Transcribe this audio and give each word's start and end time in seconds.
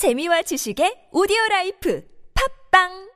재미와 0.00 0.40
지식의 0.40 1.08
오디오 1.12 1.36
라이프 1.50 2.02
팟빵 2.70 3.10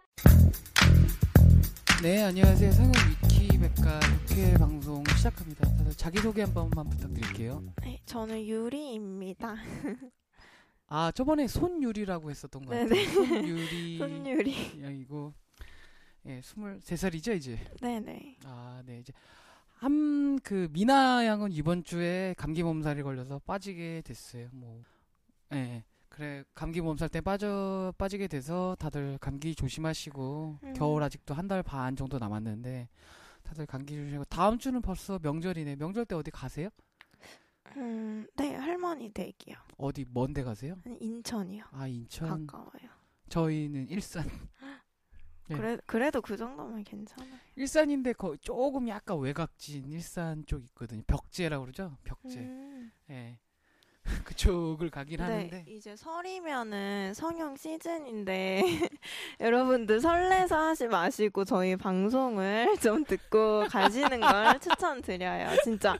네, 2.02 2.22
안녕하세요. 2.24 2.72
성형 2.72 2.92
위키백화 3.22 4.00
6회 4.00 4.58
방송 4.58 5.02
시작합니다. 5.16 5.66
다들 5.78 5.94
자기소개 5.94 6.42
한 6.42 6.52
번만 6.52 6.86
부탁드릴게요. 6.90 7.64
네, 7.80 8.02
저는 8.04 8.46
유리입니다. 8.46 9.56
아, 10.88 11.10
저번에 11.12 11.46
손유리라고 11.46 12.28
했었던 12.28 12.66
것 12.66 12.72
같아요. 12.72 12.88
네네. 12.90 13.06
손유리. 13.14 13.96
손유리. 13.96 14.82
야, 14.82 14.90
이거, 14.90 15.32
예, 16.26 16.40
23살이죠, 16.40 17.34
이제? 17.34 17.58
네 17.80 17.98
네. 17.98 18.36
아, 18.44 18.82
네, 18.84 18.98
이제. 18.98 19.14
한, 19.78 20.38
그, 20.40 20.68
미나 20.70 21.24
양은 21.24 21.50
이번 21.52 21.82
주에 21.82 22.34
감기 22.36 22.62
몸살이 22.62 23.02
걸려서 23.02 23.38
빠지게 23.38 24.02
됐어요. 24.04 24.48
뭐, 24.52 24.82
예. 25.54 25.82
그래, 26.14 26.44
감기 26.54 26.80
몸살 26.80 27.08
때 27.08 27.20
빠져, 27.20 27.92
빠지게 27.98 28.28
돼서 28.28 28.76
다들 28.78 29.18
감기 29.18 29.52
조심하시고, 29.54 30.58
음. 30.62 30.72
겨울 30.74 31.02
아직도 31.02 31.34
한 31.34 31.48
달 31.48 31.62
반 31.64 31.96
정도 31.96 32.20
남았는데, 32.20 32.88
다들 33.42 33.66
감기 33.66 33.96
조심하고, 33.96 34.24
다음 34.26 34.56
주는 34.58 34.80
벌써 34.80 35.18
명절이네. 35.20 35.74
명절 35.76 36.06
때 36.06 36.14
어디 36.14 36.30
가세요? 36.30 36.68
음, 37.76 38.26
네, 38.36 38.54
할머니 38.54 39.10
댁이요. 39.10 39.56
어디, 39.76 40.04
먼 40.08 40.32
데 40.32 40.44
가세요? 40.44 40.76
아니, 40.86 40.96
인천이요. 40.98 41.64
아, 41.72 41.88
인천. 41.88 42.46
가까워요. 42.46 42.90
저희는 43.28 43.88
일산. 43.88 44.24
네. 45.48 45.56
그래, 45.58 45.78
그래도 45.84 46.22
그 46.22 46.36
정도면 46.36 46.84
괜찮아요. 46.84 47.34
일산인데, 47.56 48.12
거, 48.12 48.36
조금 48.36 48.86
약간 48.88 49.18
외곽진 49.18 49.90
일산 49.90 50.46
쪽 50.46 50.62
있거든요. 50.66 51.02
벽제라고 51.08 51.64
그러죠? 51.64 51.96
벽제. 52.04 52.38
음. 52.38 52.92
예. 53.10 53.40
그쪽을 54.24 54.90
가긴 54.90 55.18
네, 55.18 55.22
하는데. 55.22 55.64
이제 55.68 55.96
설이면은 55.96 57.14
성형 57.14 57.56
시즌인데 57.56 58.62
여러분들 59.40 60.00
설레서 60.00 60.56
하지 60.56 60.86
마시고 60.88 61.44
저희 61.44 61.76
방송을 61.76 62.76
좀 62.82 63.04
듣고 63.04 63.66
가시는 63.68 64.20
걸 64.20 64.60
추천드려요. 64.60 65.56
진짜 65.64 65.98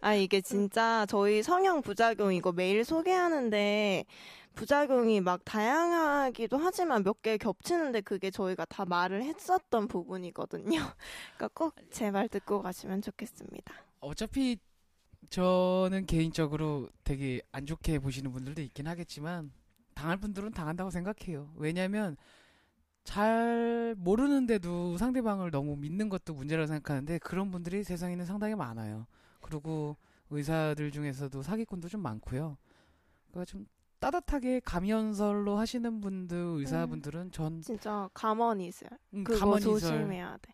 아 0.00 0.14
이게 0.14 0.40
진짜 0.40 1.06
저희 1.08 1.42
성형 1.42 1.82
부작용 1.82 2.34
이거 2.34 2.52
매일 2.52 2.84
소개하는데 2.84 4.04
부작용이 4.54 5.20
막 5.20 5.44
다양하기도 5.44 6.56
하지만 6.58 7.02
몇 7.02 7.20
개 7.22 7.36
겹치는데 7.38 8.00
그게 8.02 8.30
저희가 8.30 8.64
다 8.66 8.84
말을 8.86 9.22
했었던 9.22 9.88
부분이거든요. 9.88 10.78
그러니까 11.36 11.48
꼭 11.54 11.74
제 11.90 12.10
말 12.10 12.28
듣고 12.28 12.62
가시면 12.62 13.02
좋겠습니다. 13.02 13.74
어차피 14.00 14.58
저는 15.30 16.06
개인적으로 16.06 16.88
되게 17.04 17.40
안 17.52 17.66
좋게 17.66 17.98
보시는 17.98 18.32
분들도 18.32 18.62
있긴 18.62 18.86
하겠지만 18.86 19.52
당할 19.94 20.18
분들은 20.18 20.52
당한다고 20.52 20.90
생각해요. 20.90 21.52
왜냐면 21.56 22.16
잘 23.04 23.94
모르는데도 23.98 24.96
상대방을 24.98 25.50
너무 25.50 25.76
믿는 25.76 26.08
것도 26.08 26.34
문제라고 26.34 26.66
생각하는데 26.66 27.18
그런 27.18 27.50
분들이 27.50 27.84
세상에는 27.84 28.24
상당히 28.26 28.54
많아요. 28.54 29.06
그리고 29.40 29.96
의사들 30.30 30.90
중에서도 30.90 31.40
사기꾼도 31.42 31.88
좀 31.88 32.02
많고요. 32.02 32.58
그러니까 33.30 33.44
좀 33.50 33.66
따뜻하게 34.00 34.60
감연설로 34.60 35.56
하시는 35.56 36.00
분들 36.00 36.36
의사분들은 36.36 37.30
전 37.30 37.62
진짜 37.62 38.08
가만히세요. 38.12 38.90
음, 39.14 39.24
그거 39.24 39.38
가만히 39.38 39.62
설 39.62 39.78
조심해야 39.80 40.38
돼. 40.42 40.52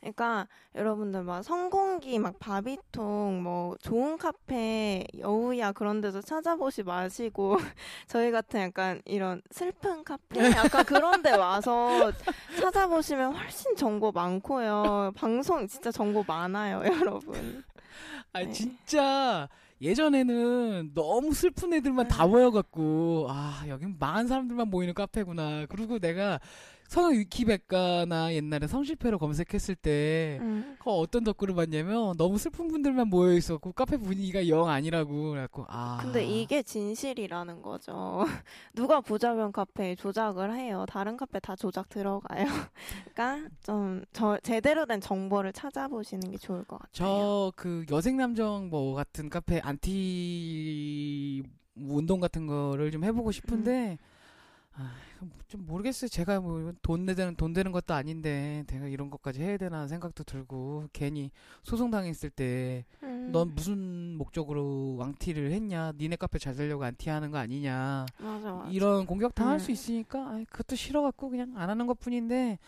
그러니까 0.00 0.46
여러분들 0.74 1.24
막 1.24 1.42
성공기 1.42 2.18
막 2.18 2.38
바비통 2.38 3.42
뭐 3.42 3.76
좋은 3.82 4.16
카페 4.16 5.04
여우야 5.18 5.72
그런 5.72 6.00
데서 6.00 6.20
찾아보시 6.20 6.84
마시고 6.84 7.56
저희 8.06 8.30
같은 8.30 8.60
약간 8.60 9.02
이런 9.04 9.42
슬픈 9.50 10.04
카페 10.04 10.50
약간 10.52 10.84
그런 10.84 11.22
데 11.22 11.32
와서 11.32 12.12
찾아보시면 12.60 13.34
훨씬 13.34 13.74
정보 13.76 14.12
많고요. 14.12 15.12
방송 15.16 15.66
진짜 15.66 15.90
정보 15.90 16.24
많아요, 16.26 16.82
여러분. 16.86 17.64
아 18.32 18.40
네. 18.40 18.52
진짜 18.52 19.48
예전에는 19.80 20.92
너무 20.94 21.32
슬픈 21.32 21.72
애들만 21.72 22.08
다 22.08 22.24
네. 22.24 22.30
모여갖고 22.30 23.26
아 23.30 23.64
여긴 23.68 23.96
망한 23.98 24.28
사람들만 24.28 24.68
모이는 24.68 24.94
카페구나. 24.94 25.66
그리고 25.66 25.98
내가 25.98 26.38
성형 26.88 27.12
위키백화나 27.18 28.32
옛날에 28.32 28.66
성형 28.66 28.96
실패로 28.96 29.18
검색했을 29.18 29.74
때 29.74 30.38
음. 30.40 30.74
그 30.82 30.88
어떤 30.90 31.22
덧글을 31.22 31.54
봤냐면 31.54 32.16
너무 32.16 32.38
슬픈 32.38 32.66
분들만 32.68 33.08
모여 33.08 33.34
있었고 33.34 33.72
카페 33.72 33.98
분위기가 33.98 34.48
영 34.48 34.68
아니라고 34.70 35.30
그래갖고 35.30 35.66
아 35.68 35.98
근데 36.00 36.24
이게 36.24 36.62
진실이라는 36.62 37.60
거죠. 37.60 38.24
누가 38.74 39.02
부작용 39.02 39.52
카페에 39.52 39.96
조작을 39.96 40.56
해요. 40.56 40.86
다른 40.88 41.18
카페 41.18 41.38
다 41.40 41.54
조작 41.54 41.90
들어가요. 41.90 42.46
그러니까 43.14 43.48
좀 43.62 44.02
저, 44.14 44.38
제대로 44.42 44.86
된 44.86 45.00
정보를 45.00 45.52
찾아보시는 45.52 46.30
게 46.30 46.38
좋을 46.38 46.64
것 46.64 46.78
같아요. 46.78 46.90
저 46.94 47.52
그 47.56 47.84
여생남정 47.90 48.70
뭐 48.70 48.94
같은 48.94 49.28
카페 49.28 49.60
안티 49.60 51.42
운동 51.76 52.18
같은 52.20 52.46
거를 52.46 52.90
좀 52.90 53.04
해보고 53.04 53.30
싶은데 53.32 53.98
아, 54.74 54.92
이거 55.06 55.07
좀 55.48 55.66
모르겠어요. 55.66 56.08
제가 56.08 56.40
뭐 56.40 56.72
돈 56.82 57.04
내는 57.06 57.34
돈 57.36 57.52
되는 57.52 57.72
것도 57.72 57.94
아닌데 57.94 58.64
내가 58.68 58.86
이런 58.86 59.10
것까지 59.10 59.40
해야 59.42 59.56
되나 59.56 59.86
생각도 59.88 60.24
들고 60.24 60.88
괜히 60.92 61.30
소송 61.62 61.90
당했을 61.90 62.30
때 62.30 62.84
음, 63.02 63.30
넌 63.32 63.54
무슨 63.54 64.16
목적으로 64.16 64.96
왕티를 64.98 65.50
했냐? 65.52 65.92
니네 65.98 66.16
카페 66.16 66.38
잘 66.38 66.54
되려고 66.54 66.84
안티하는 66.84 67.30
거 67.30 67.38
아니냐? 67.38 68.06
맞아 68.18 68.52
맞아. 68.52 68.70
이런 68.70 69.06
공격 69.06 69.34
당할 69.34 69.56
음. 69.56 69.58
수 69.58 69.70
있으니까 69.72 70.30
아이, 70.30 70.44
그것도 70.44 70.76
싫어갖고 70.76 71.30
그냥 71.30 71.52
안 71.56 71.68
하는 71.70 71.86
것뿐인데 71.86 72.58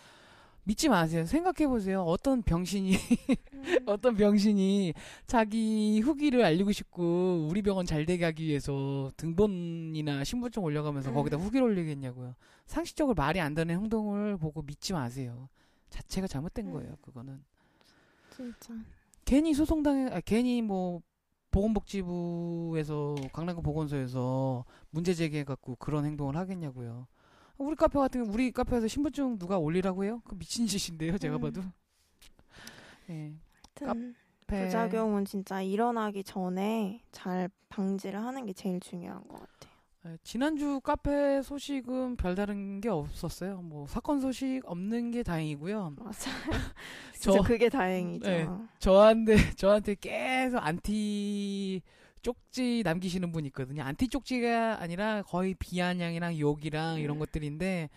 믿지 0.71 0.89
마세요. 0.89 1.27
생각해 1.27 1.67
보세요. 1.67 2.03
어떤 2.05 2.43
병신이 2.43 2.93
음, 2.93 3.65
어떤 3.87 4.15
병신이 4.15 4.95
자기 5.27 6.01
후기를 6.01 6.45
알리고 6.45 6.71
싶고 6.71 7.49
우리 7.51 7.61
병원 7.61 7.87
잘 7.87 8.07
되게 8.07 8.25
하기 8.27 8.45
위해서 8.45 9.11
등본이나 9.17 10.23
신분증 10.23 10.63
올려가면서 10.63 11.11
음. 11.11 11.15
거기다 11.15 11.39
후기를 11.39 11.67
올리겠냐고요. 11.67 12.37
상식적으로 12.67 13.17
말이 13.17 13.41
안 13.41 13.55
되는 13.55 13.75
행동을 13.75 14.37
보고 14.37 14.63
믿지 14.63 14.93
마세요. 14.93 15.49
자체가 15.89 16.29
잘못된 16.29 16.69
음. 16.69 16.73
거예요. 16.73 16.97
그거는 17.01 17.43
진짜. 18.31 18.73
괜히 19.25 19.55
소송당해, 19.55 20.15
아, 20.15 20.21
괜히 20.25 20.63
뭐 20.63 21.03
보건복지부에서 21.51 23.17
강남구 23.33 23.63
보건소에서 23.63 24.65
문제 24.91 25.15
제기해 25.15 25.43
갖고 25.43 25.75
그런 25.81 26.05
행동을 26.05 26.37
하겠냐고요. 26.37 27.09
우리 27.67 27.77
카페 27.77 27.99
같은 27.99 28.23
경우 28.23 28.35
우리 28.35 28.51
카페에서 28.51 28.89
신분증 28.89 29.39
누가 29.39 29.59
올리라고 29.59 30.05
해요? 30.05 30.23
그 30.27 30.35
미친 30.37 30.67
짓인데요. 30.67 31.19
제가 31.19 31.37
음. 31.37 31.41
봐도. 31.43 31.63
예. 33.11 33.35
하여튼 33.79 34.15
카페. 34.47 34.65
부작용은 34.65 35.25
진짜 35.27 35.61
일어나기 35.63 36.25
전에 36.25 37.03
잘 37.13 37.49
방지를 37.69 38.21
하는 38.25 38.47
게 38.47 38.53
제일 38.53 38.81
중요한 38.81 39.23
것 39.29 39.35
같아요. 39.41 39.71
예, 40.07 40.17
지난주 40.25 40.81
카페 40.81 41.43
소식은 41.43 42.17
별다른 42.17 42.81
게 42.81 42.89
없었어요. 42.89 43.61
뭐 43.61 43.87
사건 43.87 44.21
소식 44.21 44.63
없는 44.65 45.11
게 45.11 45.23
다행이고요. 45.23 45.95
맞아요. 45.99 46.13
저- 47.21 47.33
진짜 47.33 47.43
그게 47.43 47.69
다행이죠. 47.69 48.29
네. 48.29 48.49
저한테 48.79 49.37
저한테 49.57 49.95
계속 50.01 50.57
안티 50.59 51.83
쪽지 52.23 52.83
남기시는 52.85 53.33
분 53.33 53.47
있거든요. 53.47 53.83
안티 53.83 54.09
쪽지가 54.09 54.81
아니라 54.81 55.23
거의 55.23 55.55
비아냥이랑 55.55 56.39
욕이랑 56.39 57.01
이런 57.01 57.17
음. 57.17 57.19
것들인데 57.21 57.89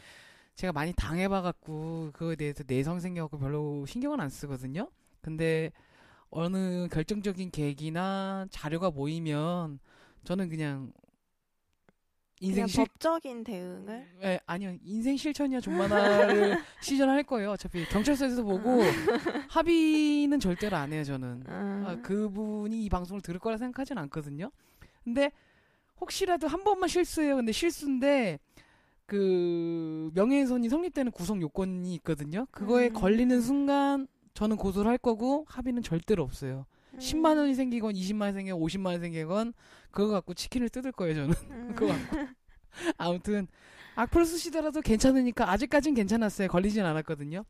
제가 0.55 0.71
많이 0.73 0.93
당해봐갖고 0.93 2.11
그거에 2.13 2.35
대해서 2.35 2.63
내성 2.65 2.99
생겨갖고 2.99 3.39
별로 3.39 3.85
신경은 3.85 4.19
안 4.19 4.29
쓰거든요. 4.29 4.89
근데 5.21 5.71
어느 6.29 6.87
결정적인 6.89 7.51
계기나 7.51 8.47
자료가 8.49 8.91
모이면 8.91 9.79
저는 10.23 10.49
그냥 10.49 10.91
인생 12.43 12.67
실 12.67 12.83
법적인 12.85 13.43
대응을 13.45 14.05
예, 14.23 14.39
아니요. 14.45 14.75
인생 14.83 15.15
실천이야 15.15 15.61
존만화를 15.61 16.57
시전할 16.81 17.23
거예요. 17.23 17.51
어차피 17.51 17.85
경찰서에서 17.85 18.43
보고 18.43 18.81
합의는 19.49 20.39
절대로 20.39 20.75
안 20.75 20.91
해요, 20.91 21.03
저는. 21.05 21.43
음, 21.47 21.83
아, 21.87 21.95
그분이 22.01 22.83
이 22.83 22.89
방송을 22.89 23.21
들을 23.21 23.39
거라 23.39 23.57
생각하진 23.57 23.97
않거든요. 23.97 24.51
근데 25.05 25.31
혹시라도 26.01 26.47
한 26.47 26.63
번만 26.65 26.89
실수해요. 26.89 27.37
근데 27.37 27.53
실수인데 27.53 28.39
그 29.05 30.11
명예훼손이 30.13 30.67
성립되는 30.67 31.11
구성 31.13 31.41
요건이 31.41 31.93
있거든요. 31.95 32.45
그거에 32.51 32.87
음. 32.87 32.93
걸리는 32.93 33.39
순간 33.41 34.07
저는 34.33 34.57
고소를 34.57 34.89
할 34.89 34.97
거고 34.97 35.45
합의는 35.47 35.81
절대로 35.81 36.23
없어요. 36.23 36.65
음. 36.93 36.99
10만 36.99 37.37
원이 37.37 37.55
생기건 37.55 37.93
20만 37.93 38.21
원이 38.21 38.33
생기건 38.33 38.59
50만 38.59 38.85
원이 38.87 38.99
생기건 38.99 39.53
그거 39.91 40.11
갖고 40.11 40.33
치킨을 40.33 40.69
뜯을 40.69 40.91
거예요, 40.91 41.15
저는. 41.15 41.33
음. 41.51 41.73
그거 41.75 41.93
갖고. 41.93 42.17
아무튼 42.97 43.47
악플 43.95 44.25
쓰시더라도 44.25 44.81
괜찮으니까 44.81 45.49
아직까진 45.51 45.93
괜찮았어요. 45.93 46.47
걸리진 46.47 46.83
않았거든요. 46.83 47.45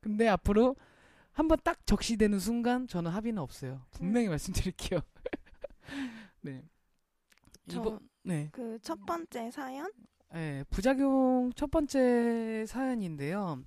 근데 0.00 0.26
앞으로 0.28 0.74
한번 1.32 1.58
딱 1.64 1.84
적시되는 1.86 2.38
순간 2.38 2.86
저는 2.88 3.10
합의는 3.10 3.40
없어요. 3.42 3.82
분명히 3.92 4.28
말씀드릴게요. 4.28 5.00
네. 6.42 6.62
저- 7.68 7.80
이번 7.80 7.98
네. 8.24 8.48
그 8.52 8.78
첫 8.82 8.98
번째 9.06 9.50
사연 9.50 9.90
예, 10.34 10.64
부작용 10.70 11.52
첫 11.54 11.70
번째 11.70 12.64
사연인데요. 12.66 13.62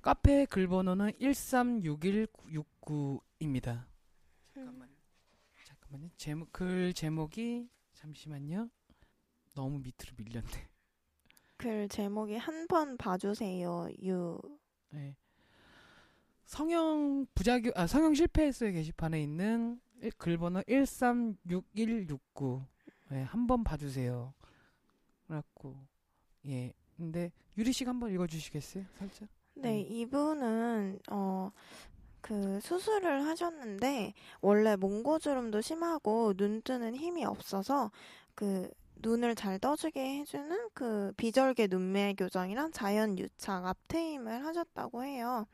카페 0.00 0.46
글 0.46 0.66
번호는 0.66 1.12
136169입니다. 1.20 3.84
잠깐만. 4.64 4.88
잠깐만요. 5.64 6.10
제목 6.16 6.52
글 6.52 6.92
제목이 6.92 7.68
잠시만요. 7.94 8.68
너무 9.54 9.78
밑으로 9.78 10.12
밀렸네. 10.16 10.68
글 11.56 11.88
제목이 11.88 12.36
한 12.36 12.66
번 12.66 12.96
봐주세요. 12.96 13.88
유. 14.04 14.40
네. 14.90 15.16
성형 16.44 17.26
부작용 17.34 17.72
아 17.76 17.86
성형 17.86 18.14
실패했어요 18.14 18.72
게시판에 18.72 19.22
있는 19.22 19.80
일- 20.00 20.12
글 20.18 20.36
번호 20.36 20.62
136169 20.64 22.66
네, 23.10 23.22
한 23.22 23.46
번 23.46 23.62
봐주세요. 23.64 24.34
그래갖고 25.26 25.76
예 26.46 26.72
근데 26.96 27.30
유리 27.56 27.72
씨가 27.72 27.90
한번 27.90 28.12
읽어주시겠어요 28.12 28.84
살짝? 28.98 29.28
네, 29.54 29.82
음. 29.82 29.86
이분은 29.92 30.98
어. 31.10 31.50
그 32.22 32.60
수술을 32.60 33.26
하셨는데 33.26 34.14
원래 34.40 34.76
몽고주름도 34.76 35.60
심하고 35.60 36.32
눈 36.34 36.62
뜨는 36.62 36.94
힘이 36.96 37.24
없어서 37.24 37.90
그 38.34 38.70
눈을 38.96 39.34
잘 39.34 39.58
떠주게 39.58 40.20
해주는 40.20 40.68
그 40.72 41.12
비절개 41.16 41.66
눈매 41.68 42.14
교정이랑 42.14 42.70
자연 42.70 43.18
유착 43.18 43.66
앞트임을 43.66 44.46
하셨다고 44.46 45.04
해요. 45.04 45.46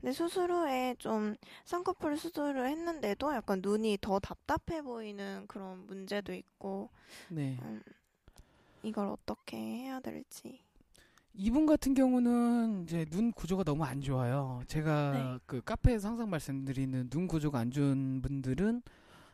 근데 0.00 0.12
수술 0.12 0.52
후에 0.52 0.94
좀 0.98 1.36
쌍꺼풀 1.64 2.16
수술을 2.16 2.68
했는데도 2.68 3.34
약간 3.34 3.60
눈이 3.62 3.98
더 4.00 4.18
답답해 4.18 4.82
보이는 4.82 5.46
그런 5.48 5.86
문제도 5.86 6.32
있고 6.32 6.90
네. 7.28 7.58
음, 7.62 7.82
이걸 8.82 9.08
어떻게 9.08 9.56
해야 9.56 10.00
될지. 10.00 10.60
이분 11.32 11.64
같은 11.66 11.94
경우는 11.94 12.82
이제 12.84 13.04
눈 13.06 13.32
구조가 13.32 13.64
너무 13.64 13.84
안 13.84 14.00
좋아요. 14.00 14.60
제가 14.66 15.12
네. 15.12 15.38
그 15.46 15.60
카페에서 15.62 16.08
항상 16.08 16.28
말씀드리는 16.28 17.08
눈 17.08 17.26
구조가 17.26 17.58
안 17.58 17.70
좋은 17.70 18.20
분들은 18.20 18.82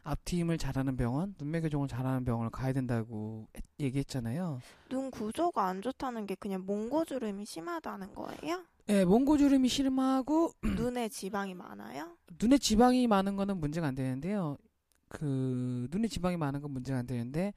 앞트임을 0.05 0.57
잘하는 0.59 0.97
병원, 0.97 1.35
눈매 1.39 1.61
교정을 1.63 1.89
잘하는 1.89 2.25
병원을 2.25 2.51
가야 2.51 2.73
된다고 2.73 3.49
했- 3.57 3.65
얘기했잖아요. 3.81 4.61
눈 4.89 5.11
구조가 5.11 5.67
안 5.67 5.83
좋다는 5.83 6.27
게 6.27 6.37
그냥 6.37 6.65
몽고주름이 6.65 7.45
심하다는 7.45 8.15
거예요? 8.15 8.63
예, 8.89 9.05
몽고주름이 9.05 9.69
심하고 9.69 10.53
눈에 10.95 11.09
지방이 11.09 11.55
많아요? 11.55 12.17
눈에 12.41 12.59
지방이 12.59 13.09
많은 13.09 13.35
거는 13.35 13.57
문제가 13.59 13.89
안 13.89 13.97
되는데요. 13.97 14.59
그 15.09 15.89
눈에 15.91 16.07
지방이 16.07 16.37
많은 16.37 16.61
건 16.61 16.71
문제가 16.71 16.99
안 16.99 17.07
되는데 17.07 17.53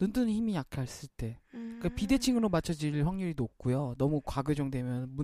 눈 0.00 0.12
뜨는 0.12 0.30
힘이 0.32 0.54
약했을 0.56 1.08
때, 1.16 1.38
음. 1.54 1.78
그 1.80 1.88
비대칭으로 1.90 2.48
맞춰질 2.48 3.06
확률이 3.06 3.34
높고요. 3.36 3.94
너무 3.98 4.20
과교정되면 4.24 5.14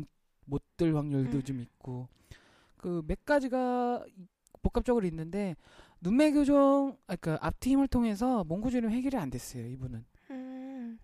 못뜰 0.44 0.94
확률도 0.96 1.38
음. 1.38 1.42
좀 1.42 1.60
있고 1.60 2.08
그 2.76 3.02
몇 3.06 3.24
가지가 3.24 4.04
복합적으로 4.62 5.06
있는데 5.06 5.56
눈매 6.00 6.30
교정, 6.32 6.96
아, 7.06 7.16
그 7.16 7.36
앞트임을 7.40 7.88
통해서 7.88 8.44
몽고주름 8.44 8.90
해결이 8.90 9.16
안 9.16 9.30
됐어요. 9.30 9.66
이분은. 9.66 10.04
음. 10.30 10.98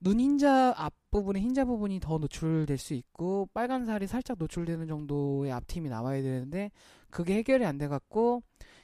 눈 0.00 0.18
흰자 0.20 0.74
앞 0.76 0.94
부분에 1.10 1.40
흰자 1.40 1.64
부분이 1.66 2.00
더 2.00 2.18
노출될 2.18 2.78
수 2.78 2.94
있고 2.94 3.48
빨간 3.52 3.84
살이 3.84 4.06
살짝 4.06 4.38
노출되는 4.38 4.86
정도의 4.86 5.52
앞트임이 5.52 5.88
나와야 5.88 6.22
되는데 6.22 6.70
그게 7.10 7.34
해결이 7.34 7.64
안 7.66 7.76
돼 7.78 7.88
갖고 7.88 8.42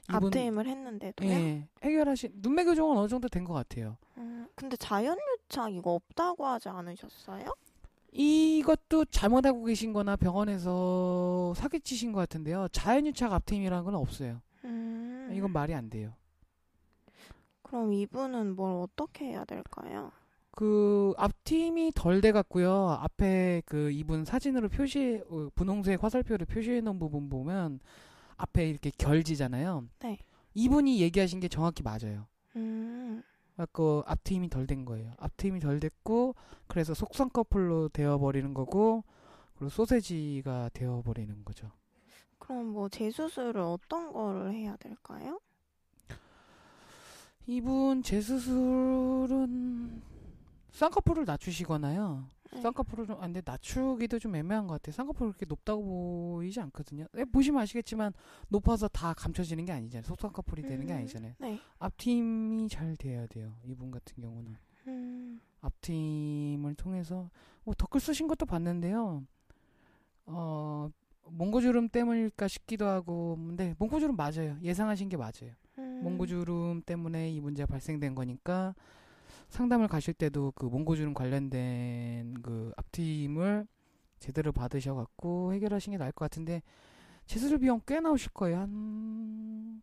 앞트임을 0.09 0.67
했는데도요? 0.67 1.29
예, 1.31 1.69
해결하신 1.83 2.31
눈매 2.37 2.65
교정은 2.65 2.97
어느 2.97 3.09
정도 3.09 3.29
된 3.29 3.45
것 3.45 3.53
같아요. 3.55 3.97
음, 4.19 4.47
근데 4.55 4.77
자연유착 4.77 5.73
이거 5.73 5.93
없다고 5.95 6.47
하지 6.47 6.69
않으셨어요? 6.69 7.55
이것도 8.13 9.05
잘못하고 9.07 9.65
계신 9.65 9.93
거나 9.93 10.17
병원에서 10.17 11.53
사기치신 11.57 12.13
것 12.13 12.21
같은데요. 12.21 12.69
자연유착 12.73 13.33
앞트임이라는 13.33 13.85
건 13.85 13.95
없어요. 13.95 14.41
음. 14.65 15.31
이건 15.35 15.53
말이 15.53 15.75
안 15.75 15.91
돼요. 15.91 16.13
그럼 17.63 17.93
이분은 17.93 18.55
뭘 18.57 18.73
어떻게 18.83 19.27
해야 19.27 19.45
될까요? 19.45 20.13
그 20.53 21.13
앞팀이 21.19 21.93
덜 21.95 22.21
돼 22.23 22.33
갔고요. 22.33 22.97
앞에 23.01 23.63
그 23.67 23.91
이분 23.91 24.25
사진으로 24.25 24.69
표시 24.71 25.21
어, 25.29 25.49
분홍색 25.55 26.03
화살표를 26.03 26.47
표시해 26.47 26.81
놓은 26.81 26.99
부분 26.99 27.29
보면 27.29 27.81
앞에 28.37 28.69
이렇게 28.69 28.91
결지잖아요. 28.97 29.89
네. 30.01 30.19
이분이 30.55 31.01
얘기하신 31.01 31.41
게 31.41 31.49
정확히 31.49 31.83
맞아요. 31.83 32.27
음. 32.57 33.23
그 33.73 34.03
앞트임이 34.07 34.51
덜 34.51 34.67
된 34.67 34.85
거예요. 34.85 35.13
앞트임이 35.19 35.61
덜 35.61 35.81
됐고 35.81 36.35
그래서 36.67 36.95
속쌍꺼풀로 36.95 37.89
되어 37.89 38.19
버리는 38.19 38.53
거고 38.53 39.05
그리고 39.55 39.71
소세지가 39.71 40.71
되어 40.75 41.03
버리는 41.03 41.45
거죠. 41.45 41.71
그럼 42.39 42.67
뭐 42.67 42.89
재수술을 42.89 43.63
어떤 43.63 44.13
거를 44.13 44.53
해야 44.53 44.77
될까요? 44.77 45.41
이분 47.47 48.03
재수술은 48.03 50.03
쌍꺼풀을 50.77 51.25
낮추시거나요. 51.25 52.29
네. 52.53 52.61
쌍꺼풀을 52.61 53.07
좀, 53.07 53.17
아, 53.17 53.21
근데 53.21 53.41
낮추기도 53.43 54.19
좀 54.19 54.37
애매한 54.37 54.67
것 54.67 54.75
같아요. 54.75 54.93
쌍꺼풀 54.93 55.29
그렇게 55.29 55.47
높다고 55.47 55.83
보이지 55.83 56.61
않거든요. 56.61 57.07
예, 57.17 57.25
보시면 57.25 57.63
아시겠지만, 57.63 58.13
높아서 58.49 58.87
다 58.87 59.15
감춰지는 59.15 59.65
게 59.65 59.73
아니잖아요. 59.73 60.05
속쌍꺼풀이 60.07 60.63
되는 60.63 60.87
게 60.87 60.93
음. 60.93 60.99
아니잖아요. 60.99 61.33
네. 61.39 61.59
앞팀이 61.79 62.69
잘 62.69 62.95
돼야 62.97 63.27
돼요. 63.27 63.55
이분 63.65 63.91
같은 63.91 64.23
경우는. 64.23 64.55
음. 64.89 65.41
앞팀을 65.63 66.75
통해서, 66.75 67.31
뭐, 67.65 67.75
댓글 67.75 67.99
쓰신 67.99 68.29
것도 68.29 68.45
봤는데요. 68.45 69.25
어, 70.27 70.91
몽고주름 71.25 71.89
때문일까 71.89 72.49
싶기도 72.49 72.87
하고, 72.87 73.37
근데 73.37 73.75
몽고주름 73.79 74.15
맞아요. 74.15 74.59
예상하신 74.63 75.09
게 75.09 75.17
맞아요. 75.17 75.55
음. 75.79 76.03
몽고주름 76.05 76.83
때문에 76.85 77.31
이 77.31 77.41
문제가 77.41 77.67
발생된 77.67 78.15
거니까 78.15 78.75
상담을 79.49 79.89
가실 79.89 80.15
때도 80.15 80.53
그 80.55 80.67
몽고주름 80.67 81.15
관련된 81.15 82.43
그 82.43 82.73
앞팀을 82.77 83.67
제대로 84.19 84.53
받으셔갖고 84.53 85.53
해결하시는 85.55 85.97
게 85.97 85.99
나을 85.99 86.13
것 86.13 86.25
같은데 86.25 86.63
재수술 87.27 87.59
비용 87.59 87.81
꽤 87.87 88.01
나오실 88.01 88.33
거예요. 88.33 88.59
한 88.59 89.83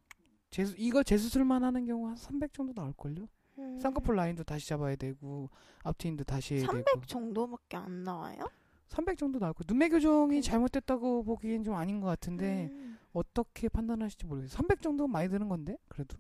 재수 0.50 0.76
이거 0.78 1.04
재수술만 1.04 1.64
하는 1.64 1.86
경우 1.86 2.08
한 2.08 2.16
300 2.16 2.54
정도 2.54 2.74
나올 2.74 2.94
걸요. 2.94 3.28
음. 3.58 3.80
쌍꺼풀 3.80 4.16
라인도 4.16 4.44
다시 4.44 4.68
잡아야 4.68 4.96
되고 4.96 5.50
앞트임도 5.84 6.24
다시 6.24 6.56
해야 6.56 6.66
300 6.66 6.86
되고 6.86 7.06
정도밖에 7.06 7.78
안 7.78 8.04
나와요? 8.04 8.50
300 8.88 9.18
정도 9.18 9.40
나올 9.40 9.54
거예요. 9.54 9.66
눈매 9.68 9.90
교정이 9.90 10.38
음. 10.38 10.42
잘못됐다고 10.42 11.24
보기엔 11.24 11.64
좀 11.64 11.76
아닌 11.76 12.00
것 12.00 12.08
같은데 12.08 12.70
음. 12.72 12.98
어떻게 13.14 13.70
판단하실지 13.70 14.26
모르겠어요. 14.26 14.56
300 14.56 14.82
정도 14.82 15.08
많이 15.08 15.30
드는 15.30 15.50
건데 15.50 15.78
그래도. 15.88 16.18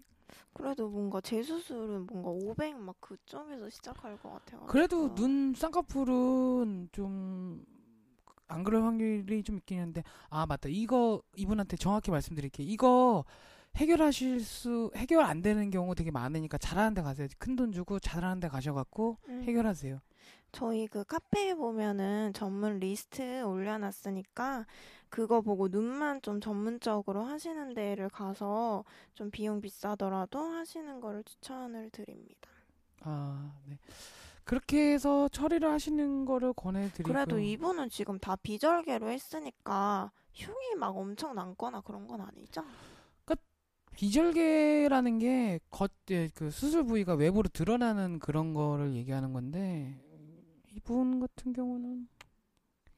그래도 0.53 0.89
뭔가 0.89 1.21
재수술은 1.21 2.05
뭔가 2.07 2.29
500 2.29 2.79
막 2.79 2.95
그쯤에서 3.01 3.69
시작할 3.69 4.17
것 4.17 4.31
같아요. 4.31 4.65
그래도 4.67 5.13
눈 5.15 5.53
쌍꺼풀은 5.55 6.89
좀 6.91 7.73
안 8.47 8.63
그럴 8.63 8.83
확률이 8.83 9.41
좀 9.43 9.57
있긴 9.57 9.79
한데. 9.79 10.03
아 10.29 10.45
맞다. 10.45 10.69
이거 10.69 11.21
이분한테 11.35 11.77
정확히 11.77 12.11
말씀드릴게요. 12.11 12.67
이거 12.69 13.25
해결하실 13.77 14.41
수 14.41 14.91
해결 14.95 15.23
안 15.23 15.41
되는 15.41 15.71
경우 15.71 15.95
되게 15.95 16.11
많으니까 16.11 16.57
잘하는 16.59 16.93
데 16.93 17.01
가세요. 17.01 17.27
큰 17.39 17.55
돈 17.55 17.71
주고 17.71 17.99
잘하는 17.99 18.39
데 18.39 18.47
가셔갖고 18.47 19.17
음. 19.29 19.43
해결하세요 19.43 19.99
저희 20.53 20.87
그 20.87 21.03
카페에 21.03 21.55
보면은 21.55 22.31
전문 22.33 22.79
리스트 22.79 23.41
올려놨으니까 23.43 24.65
그거 25.09 25.41
보고 25.41 25.67
눈만 25.67 26.21
좀 26.21 26.39
전문적으로 26.39 27.23
하시는 27.23 27.73
데를 27.73 28.09
가서 28.09 28.85
좀 29.15 29.31
비용 29.31 29.61
비싸더라도 29.61 30.39
하시는 30.39 30.99
거를 31.01 31.23
추천을 31.25 31.89
드립니다. 31.89 32.49
아 33.01 33.51
네 33.65 33.77
그렇게 34.45 34.93
해서 34.93 35.29
처리를 35.29 35.69
하시는 35.71 36.25
거를 36.25 36.53
권해드리고 36.53 37.03
그래도 37.03 37.39
이분은 37.39 37.89
지금 37.89 38.19
다 38.19 38.35
비절개로 38.35 39.09
했으니까 39.09 40.11
흉이 40.33 40.75
막 40.77 40.97
엄청 40.97 41.33
남거나 41.35 41.81
그런 41.81 42.07
건 42.07 42.21
아니죠? 42.21 42.63
비절개라는 43.95 45.19
게 45.19 45.59
겉, 45.69 45.91
예, 46.09 46.27
그 46.33 46.49
수술 46.49 46.83
부위가 46.83 47.13
외부로 47.13 47.47
드러나는 47.47 48.17
그런 48.19 48.53
거를 48.55 48.95
얘기하는 48.95 49.33
건데, 49.33 50.02
이분 50.83 51.19
같은 51.21 51.53
경우는 51.53 52.09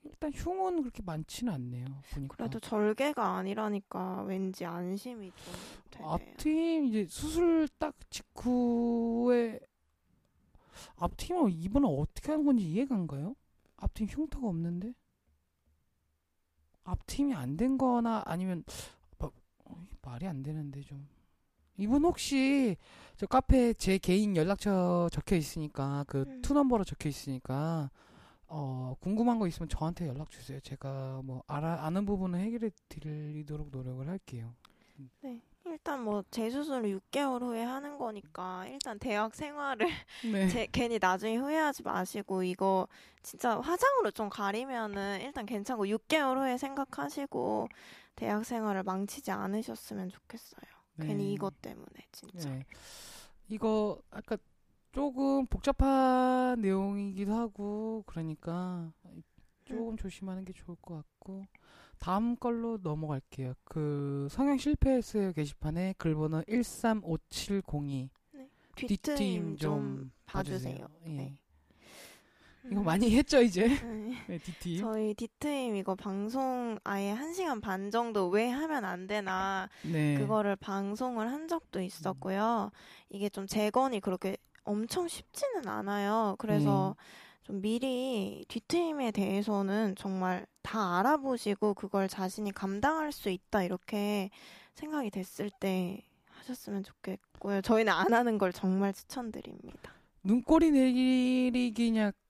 일단 0.03 0.31
흉은 0.33 0.81
그렇게 0.81 1.01
많지는 1.03 1.53
않네요. 1.53 1.85
보니까. 2.13 2.35
그래도 2.35 2.59
절개가 2.59 3.37
아니라니까 3.37 4.23
왠지 4.23 4.65
안심이 4.65 5.31
좀 5.31 5.53
되네요. 5.91 6.09
앞트임 6.11 6.85
이제 6.85 7.05
수술 7.07 7.67
딱 7.79 7.95
직후에 8.09 9.59
앞트임은 10.97 11.51
이분은 11.51 11.87
어떻게 11.87 12.31
하는 12.31 12.45
건지 12.45 12.63
이해가 12.63 12.95
안 12.95 13.07
가요? 13.07 13.35
앞트임 13.77 14.07
흉터가 14.07 14.47
없는데 14.47 14.93
앞트임이 16.83 17.33
안 17.33 17.55
된 17.57 17.77
거나 17.77 18.23
아니면 18.25 18.63
막, 19.17 19.33
어, 19.65 19.85
말이 20.01 20.27
안 20.27 20.43
되는데 20.43 20.81
좀 20.81 21.07
이분 21.77 22.03
혹시 22.03 22.77
저 23.17 23.25
카페에 23.25 23.73
제 23.73 23.97
개인 23.97 24.35
연락처 24.35 25.09
적혀 25.11 25.35
있으니까 25.35 26.05
그 26.07 26.23
음. 26.27 26.41
two 26.41 26.53
number로 26.53 26.83
적혀 26.83 27.09
있으니까 27.09 27.89
어 28.47 28.95
궁금한 28.99 29.39
거 29.39 29.47
있으면 29.47 29.69
저한테 29.69 30.07
연락 30.07 30.29
주세요. 30.29 30.59
제가 30.59 31.21
뭐 31.23 31.43
알아 31.47 31.85
아는 31.85 32.05
부분은 32.05 32.39
해결해 32.39 32.69
드리도록 32.89 33.69
노력을 33.71 34.07
할게요. 34.07 34.53
네. 35.21 35.41
일단 35.65 36.03
뭐 36.03 36.23
재수술 36.29 36.83
6개월 36.83 37.41
후에 37.41 37.63
하는 37.63 37.97
거니까 37.97 38.65
일단 38.67 38.99
대학 38.99 39.33
생활을 39.33 39.87
네. 40.31 40.47
제, 40.47 40.67
괜히 40.71 40.99
나중에 41.01 41.37
후회하지 41.37 41.83
마시고 41.83 42.43
이거 42.43 42.87
진짜 43.23 43.59
화장으로 43.59 44.11
좀 44.11 44.29
가리면은 44.29 45.21
일단 45.21 45.45
괜찮고 45.45 45.85
6개월 45.85 46.37
후에 46.37 46.57
생각하시고 46.57 47.67
대학 48.15 48.45
생활을 48.45 48.83
망치지 48.83 49.31
않으셨으면 49.31 50.09
좋겠어요. 50.09 50.74
네. 50.95 51.07
괜히 51.07 51.33
이것 51.33 51.61
때문에 51.61 51.87
진짜. 52.11 52.49
네. 52.49 52.63
이거 53.49 54.01
아까 54.09 54.37
조금 54.91 55.45
복잡한 55.47 56.61
내용이기도 56.61 57.33
하고 57.33 58.03
그러니까 58.05 58.91
조금 59.65 59.97
조심하는 59.97 60.45
게 60.45 60.53
좋을 60.53 60.77
것 60.81 60.95
같고 60.95 61.43
다음 61.99 62.35
걸로 62.35 62.77
넘어갈게요. 62.81 63.53
그 63.63 64.27
성형 64.31 64.57
실패했어요 64.57 65.33
게시판에 65.33 65.95
글번호 65.97 66.43
135702 66.47 68.09
뒷트임 68.75 69.55
좀 69.57 70.11
봐주세요. 70.25 70.87
예. 71.05 71.09
네. 71.09 71.39
이거 72.71 72.81
음. 72.81 72.85
많이 72.85 73.15
했죠 73.15 73.41
이제. 73.41 73.67
네. 73.67 74.15
네, 74.27 74.37
뒷팀. 74.39 74.79
저희 74.79 75.13
뒷트임 75.13 75.75
이거 75.75 75.95
방송 75.95 76.77
아예 76.83 77.11
한 77.11 77.33
시간 77.33 77.61
반 77.61 77.91
정도 77.91 78.27
왜 78.29 78.49
하면 78.49 78.85
안 78.85 79.07
되나 79.07 79.69
네. 79.83 80.17
그거를 80.17 80.55
방송을 80.55 81.31
한 81.31 81.47
적도 81.47 81.81
있었고요. 81.81 82.71
이게 83.09 83.29
좀 83.29 83.47
재건이 83.47 83.99
그렇게 83.99 84.37
엄청 84.63 85.07
쉽지는 85.07 85.67
않아요. 85.67 86.35
그래서 86.39 86.95
좀 87.43 87.61
미리 87.61 88.43
뒷트임에 88.47 89.11
대해서는 89.11 89.95
정말 89.95 90.47
다 90.63 90.97
알아보시고 90.99 91.75
그걸 91.75 92.07
자신이 92.07 92.51
감당할 92.51 93.11
수 93.11 93.29
있다 93.29 93.61
이렇게 93.63 94.31
생각이 94.73 95.11
됐을 95.11 95.51
때 95.59 96.03
하셨으면 96.29 96.83
좋겠고요. 96.83 97.61
저희는 97.61 97.93
안 97.93 98.13
하는 98.13 98.39
걸 98.39 98.51
정말 98.51 98.93
추천드립니다. 98.93 99.93
눈꼬리 100.25 100.71
내리기냐까 101.51 102.23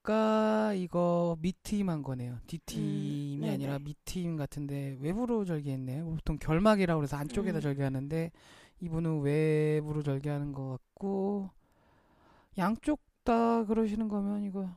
이거 0.74 1.38
밑트임 1.40 1.90
한 1.90 2.04
거네요. 2.04 2.40
뒷팀이 2.46 3.40
음. 3.42 3.50
아니라 3.50 3.80
밑트임 3.80 4.36
같은데 4.36 4.98
외부로 5.00 5.46
절개했네요. 5.46 6.04
보통 6.06 6.38
결막이라고 6.38 7.00
그래서 7.00 7.16
안쪽에다 7.16 7.60
음. 7.60 7.62
절개하는데 7.62 8.32
이분은 8.82 9.22
외부로 9.22 10.04
절개하는 10.04 10.52
것 10.52 10.72
같고 10.72 11.50
양쪽 12.58 13.00
다 13.24 13.64
그러시는 13.64 14.10
거면 14.10 14.44
이거 14.44 14.66
하, 14.66 14.74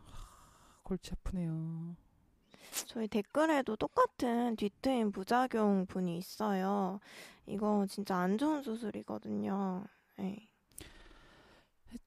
골치 0.84 1.10
아프네요. 1.10 1.96
저희 2.86 3.08
댓글에도 3.08 3.74
똑같은 3.74 4.54
뒷트임 4.54 5.10
부작용 5.10 5.86
분이 5.86 6.16
있어요. 6.18 7.00
이거 7.46 7.84
진짜 7.88 8.16
안 8.16 8.38
좋은 8.38 8.62
수술이거든요. 8.62 9.84
네. 10.18 10.48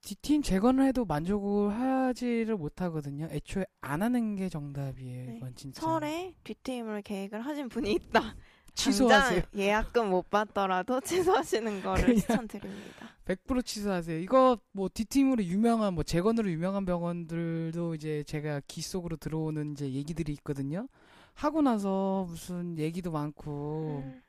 뒷팀 0.01 0.41
재건을 0.41 0.85
해도 0.85 1.05
만족을 1.05 1.71
하지를 1.71 2.55
못하거든요. 2.55 3.27
애초에 3.31 3.65
안 3.81 4.01
하는 4.01 4.35
게 4.35 4.49
정답이에요. 4.49 5.25
네. 5.31 5.37
이건 5.37 5.55
진짜. 5.55 5.81
설에 5.81 6.33
뒷트임을 6.43 7.01
계획을 7.01 7.41
하신 7.41 7.69
분이 7.69 7.91
있다. 7.93 8.35
취소하세요. 8.73 9.41
예약금 9.55 10.09
못 10.09 10.29
받더라도 10.29 11.01
취소하시는 11.01 11.81
거를. 11.81 12.15
추천드립니다. 12.15 13.09
100% 13.25 13.65
취소하세요. 13.65 14.19
이거 14.19 14.57
뭐 14.71 14.89
뒷팀으로 14.89 15.43
유명한 15.43 15.93
뭐 15.93 16.03
재건으로 16.03 16.49
유명한 16.49 16.85
병원들도 16.85 17.95
이제 17.95 18.23
제가 18.23 18.61
귀 18.67 18.81
속으로 18.81 19.17
들어오는 19.17 19.73
이제 19.73 19.91
얘기들이 19.91 20.31
있거든요. 20.33 20.87
하고 21.33 21.61
나서 21.61 22.25
무슨 22.29 22.77
얘기도 22.77 23.11
많고 23.11 24.03
음, 24.05 24.21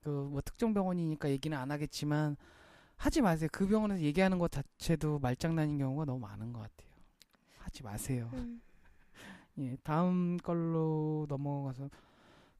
그뭐 0.00 0.40
특정 0.44 0.72
병원이니까 0.74 1.30
얘기는 1.30 1.56
안 1.56 1.70
하겠지만 1.70 2.36
하지 3.04 3.20
마세요. 3.20 3.50
그 3.52 3.66
병원에서 3.68 4.00
얘기하는 4.02 4.38
것 4.38 4.50
자체도 4.50 5.18
말장난인 5.18 5.76
경우가 5.76 6.06
너무 6.06 6.20
많은 6.20 6.54
것 6.54 6.60
같아요. 6.60 6.90
하지 7.58 7.82
마세요. 7.82 8.30
음. 8.32 8.62
예, 9.58 9.76
다음 9.82 10.38
걸로 10.38 11.26
넘어가서 11.28 11.90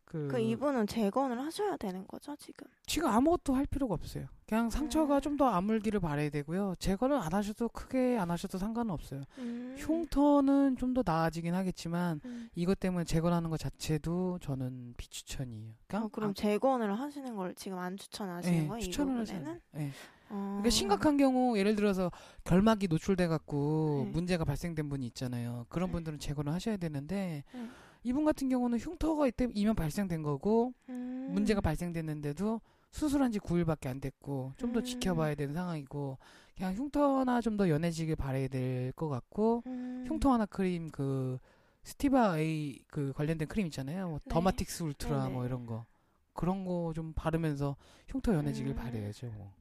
그, 0.05 0.29
그 0.31 0.39
이분은 0.39 0.87
재건을 0.87 1.41
하셔야 1.41 1.77
되는 1.79 2.07
거죠 2.07 2.37
지금? 2.37 2.67
지금 2.87 3.09
아무것도 3.09 3.55
할 3.55 3.65
필요가 3.67 3.95
없어요. 3.95 4.27
그냥 4.47 4.69
상처가 4.69 5.17
음. 5.17 5.21
좀더 5.23 5.47
아물기를 5.49 5.99
바라야 5.99 6.29
되고요. 6.29 6.75
제거는 6.79 7.17
안 7.17 7.33
하셔도 7.33 7.69
크게 7.71 8.19
안 8.19 8.31
하셔도 8.31 8.59
상관은 8.59 8.91
없어요. 8.93 9.23
음. 9.39 9.75
흉터는 9.79 10.77
좀 10.77 10.95
더 10.95 11.03
나아지긴 11.05 11.55
하겠지만 11.55 12.21
음. 12.27 12.51
이것 12.55 12.79
때문에 12.79 13.05
재건하는 13.05 13.49
것 13.51 13.59
자체도 13.59 14.39
저는 14.43 14.95
비추천이에요. 14.99 15.73
그러니까 15.89 16.07
어, 16.07 16.11
그럼 16.13 16.31
아, 16.31 16.33
재건을 16.35 17.01
하시는 17.01 17.35
걸 17.35 17.55
지금 17.55 17.79
안 17.79 17.97
추천하시는 17.97 18.65
예, 18.65 18.69
거예요? 18.69 18.83
추천을. 18.85 19.25
부분에는? 19.25 19.61
예. 19.79 19.91
어. 20.31 20.47
그러니까 20.57 20.71
심각한 20.71 21.17
경우 21.17 21.57
예를 21.59 21.77
들어서 21.77 22.11
결막이 22.45 22.89
노출돼 22.89 23.27
갖고 23.27 24.03
네. 24.07 24.11
문제가 24.13 24.45
발생된 24.45 24.89
분이 24.89 25.07
있잖아요. 25.09 25.67
그런 25.69 25.89
네. 25.89 25.93
분들은 25.93 26.19
재건을 26.19 26.53
하셔야 26.53 26.77
되는데 26.77 27.45
네. 27.53 27.69
이분 28.03 28.25
같은 28.25 28.49
경우는 28.49 28.79
흉터가 28.79 29.27
이때 29.27 29.49
이면 29.55 29.75
발생된 29.75 30.23
거고 30.23 30.73
음. 30.89 31.31
문제가 31.33 31.61
발생됐는데도 31.61 32.61
수술한 32.91 33.33
지 33.33 33.39
9일밖에 33.41 33.87
안 33.89 34.01
됐고 34.01 34.53
좀더 34.57 34.81
음. 34.81 34.85
지켜봐야 34.85 35.35
되는 35.35 35.55
상황이고 35.55 36.19
그냥 36.57 36.75
흉터나 36.75 37.41
좀 37.41 37.57
더 37.57 37.69
연해지길 37.69 38.17
바라야 38.17 38.49
될 38.49 38.93
것 38.93 39.09
같고 39.09 39.63
음. 39.67 40.05
흉터 40.07 40.33
하나 40.33 40.47
크림 40.47 40.91
그 40.91 41.39
Stieva 41.83 42.39
A 42.39 42.79
그 42.89 43.13
관련된 43.15 43.49
크림 43.49 43.67
있잖아요. 43.67 44.09
뭐 44.09 44.19
네. 44.25 44.31
Dermatix 44.31 44.83
Ultra. 44.85 45.29
뭐 45.31 45.45
이런 45.47 45.67
거 45.67 45.85
그런 46.33 46.65
거 46.65 46.93
좀 46.95 47.13
바르면서 47.15 47.77
흉터 48.09 48.35
연해지길 48.35 48.73
음. 48.73 48.77
바라야죠. 48.77 49.27
뭐. 49.29 49.53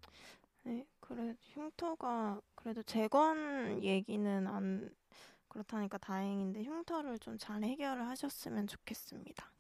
네, 0.63 0.86
그래 1.00 1.36
흉터가 1.41 2.41
그래도 2.55 2.84
재건 2.84 3.84
얘기는 3.84 4.48
안 4.48 4.89
그렇다니까 5.50 5.98
다행인데 5.98 6.63
흉터를 6.63 7.20
좀 7.20 7.38
잘 7.38 7.63
해결을 7.63 8.08
하셨으면 8.08 8.67
좋겠습니다. 8.67 9.51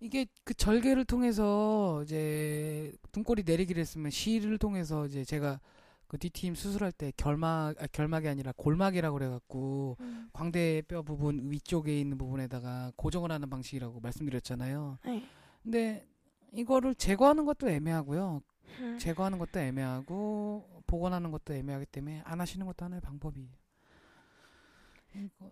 이게 0.00 0.26
그 0.44 0.54
절개를 0.54 1.04
통해서 1.06 2.02
이제 2.04 2.92
눈꼬리 3.14 3.42
내리기를 3.44 3.80
했으면 3.80 4.10
시를 4.10 4.58
통해서 4.58 5.06
이제 5.06 5.24
제가 5.24 5.58
그 6.06 6.18
D팀 6.18 6.54
수술할 6.54 6.92
때 6.92 7.12
결막 7.16 7.82
아, 7.82 7.86
결막이 7.88 8.28
아니라 8.28 8.52
골막이라고 8.56 9.18
그래갖고 9.18 9.96
음. 10.00 10.28
광대뼈 10.32 11.02
부분 11.02 11.50
위쪽에 11.50 11.98
있는 11.98 12.16
부분에다가 12.18 12.92
고정을 12.96 13.32
하는 13.32 13.50
방식이라고 13.50 14.00
말씀드렸잖아요. 14.00 14.98
네. 15.04 15.24
근데 15.62 16.06
이거를 16.52 16.94
제거하는 16.94 17.44
것도 17.44 17.68
애매하고요. 17.68 18.42
음. 18.80 18.98
제거하는 18.98 19.38
것도 19.38 19.60
애매하고 19.60 20.82
복원하는 20.86 21.30
것도 21.30 21.54
애매하기 21.54 21.86
때문에 21.86 22.22
안 22.24 22.40
하시는 22.40 22.64
것도 22.66 22.84
하나의 22.84 23.00
방법이에요. 23.00 23.48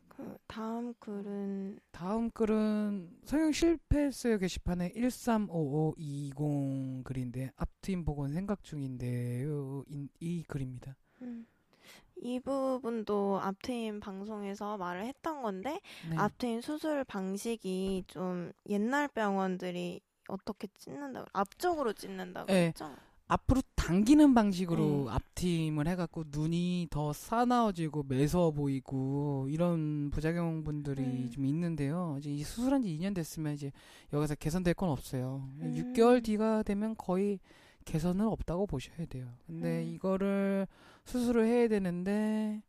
그 0.09 0.37
다음 0.47 0.93
글은 0.99 1.79
다음 1.91 2.31
글은 2.31 3.09
성형 3.25 3.53
실패했어요 3.53 4.37
게시판에 4.39 4.93
135520 4.95 7.03
글인데 7.03 7.51
앞트임 7.57 8.05
복원 8.05 8.35
생각 8.35 8.63
중인데요. 8.63 9.85
인- 9.89 10.11
이 10.21 10.43
글입니다. 10.43 10.95
음. 11.23 11.47
이 12.17 12.39
부분도 12.41 13.41
앞트임 13.41 14.01
방송에서 14.01 14.77
말을 14.77 15.07
했던 15.07 15.41
건데 15.43 15.81
네. 16.11 16.17
앞트임 16.17 16.61
수술 16.61 17.03
방식이 17.05 18.05
좀 18.07 18.53
옛날 18.69 19.09
병원들이 19.09 20.01
어떻게 20.29 20.69
찢는다고 20.79 21.27
앞쪽으로 21.33 21.93
찢는다고 21.93 22.47
네. 22.47 22.67
했죠? 22.67 22.95
앞으로 23.27 23.63
당기는 23.75 24.35
방식으로 24.35 25.07
네. 25.07 25.11
앞트임을 25.13 25.89
해갖고 25.89 26.25
눈이 26.29 26.89
더 26.91 27.13
싸나워지고 27.13 28.05
매서워 28.07 28.51
보이고 28.51 29.47
이런 29.49 30.11
부작용 30.11 30.63
분들이 30.63 31.03
음. 31.03 31.31
좀 31.31 31.47
있는데요. 31.47 32.17
이제 32.19 32.31
이 32.31 32.43
수술한 32.43 32.83
지 32.83 32.89
2년 32.89 33.15
됐으면 33.15 33.55
이제 33.55 33.73
여기서 34.13 34.35
개선될 34.35 34.75
건 34.75 34.91
없어요. 34.91 35.49
음. 35.61 35.75
6개월 35.75 36.23
뒤가 36.23 36.63
되면 36.63 36.95
거의 36.97 37.39
개선은 37.87 38.27
없다고 38.27 38.67
보셔야 38.67 39.07
돼요. 39.07 39.27
근데 39.47 39.83
음. 39.83 39.89
이거를 39.95 40.67
수술을 41.05 41.47
해야 41.47 41.69
되는데 41.69 42.63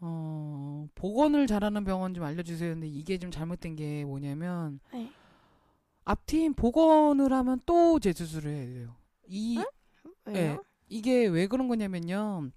어 0.00 0.88
복원을 0.94 1.46
잘하는 1.46 1.84
병원 1.84 2.14
좀 2.14 2.24
알려주세요. 2.24 2.74
근데 2.74 2.86
이게 2.86 3.18
좀 3.18 3.30
잘못된 3.30 3.76
게 3.76 4.04
뭐냐면 4.04 4.80
네. 4.92 5.10
앞트임 6.06 6.54
복원을 6.54 7.32
하면 7.32 7.60
또 7.66 7.98
재수술을 8.00 8.50
해야 8.50 8.66
돼요. 8.66 8.96
이 9.26 9.58
왜요? 10.24 10.34
네. 10.34 10.58
이게 10.88 11.26
왜 11.26 11.46
그런 11.46 11.68
거냐면요. 11.68 12.50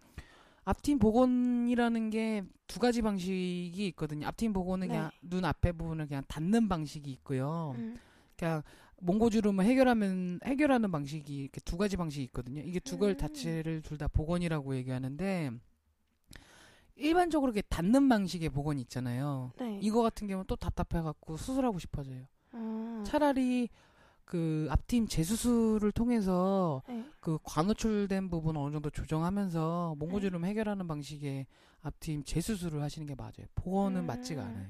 앞팀 0.63 0.99
복원이라는 0.99 2.09
게 2.11 2.43
두 2.69 2.79
가지 2.79 3.01
방식이 3.01 3.87
있거든요. 3.87 4.27
앞팀 4.27 4.53
복원은 4.53 4.87
네. 4.87 4.93
그냥 4.93 5.11
눈 5.23 5.43
앞에 5.43 5.71
부분을 5.71 6.05
그냥 6.07 6.23
닫는 6.27 6.69
방식이 6.69 7.09
있고요. 7.13 7.73
음. 7.75 7.97
그냥 8.37 8.61
몽고주름을 9.01 9.65
해결하면 9.65 10.39
해결하는 10.45 10.91
방식이 10.91 11.35
이렇게 11.35 11.59
두 11.61 11.77
가지 11.77 11.97
방식이 11.97 12.23
있거든요. 12.25 12.61
이게 12.61 12.79
두걸 12.79 13.11
음. 13.13 13.17
자체를 13.17 13.81
둘 13.81 13.97
다 13.97 14.07
복원이라고 14.07 14.75
얘기하는데 14.75 15.49
일반적으로 16.95 17.51
이렇게 17.51 17.67
닿는 17.69 18.07
방식의 18.07 18.49
복원이 18.49 18.81
있잖아요. 18.83 19.51
네. 19.59 19.79
이거 19.81 20.03
같은 20.03 20.27
경우는 20.27 20.45
또 20.47 20.55
답답해갖고 20.55 21.37
수술하고 21.37 21.79
싶어져요. 21.79 22.27
아, 22.99 23.03
차라리 23.03 23.69
그 24.25 24.67
앞팀 24.69 25.07
재수술을 25.07 25.91
통해서 25.91 26.83
네. 26.87 27.03
그 27.19 27.39
관노출된 27.43 28.29
부분 28.29 28.57
어느 28.57 28.71
정도 28.71 28.89
조정하면서 28.89 29.95
몽고주름 29.97 30.45
해결하는 30.45 30.87
방식의 30.87 31.47
앞팀 31.81 32.23
재수술을 32.23 32.81
하시는 32.81 33.07
게 33.07 33.15
맞아요. 33.15 33.47
복원은 33.55 34.01
음. 34.01 34.05
맞지가 34.05 34.43
않아요. 34.45 34.67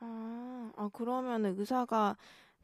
아, 0.00 0.72
아 0.76 0.88
그러면은 0.92 1.58
의사가 1.58 2.16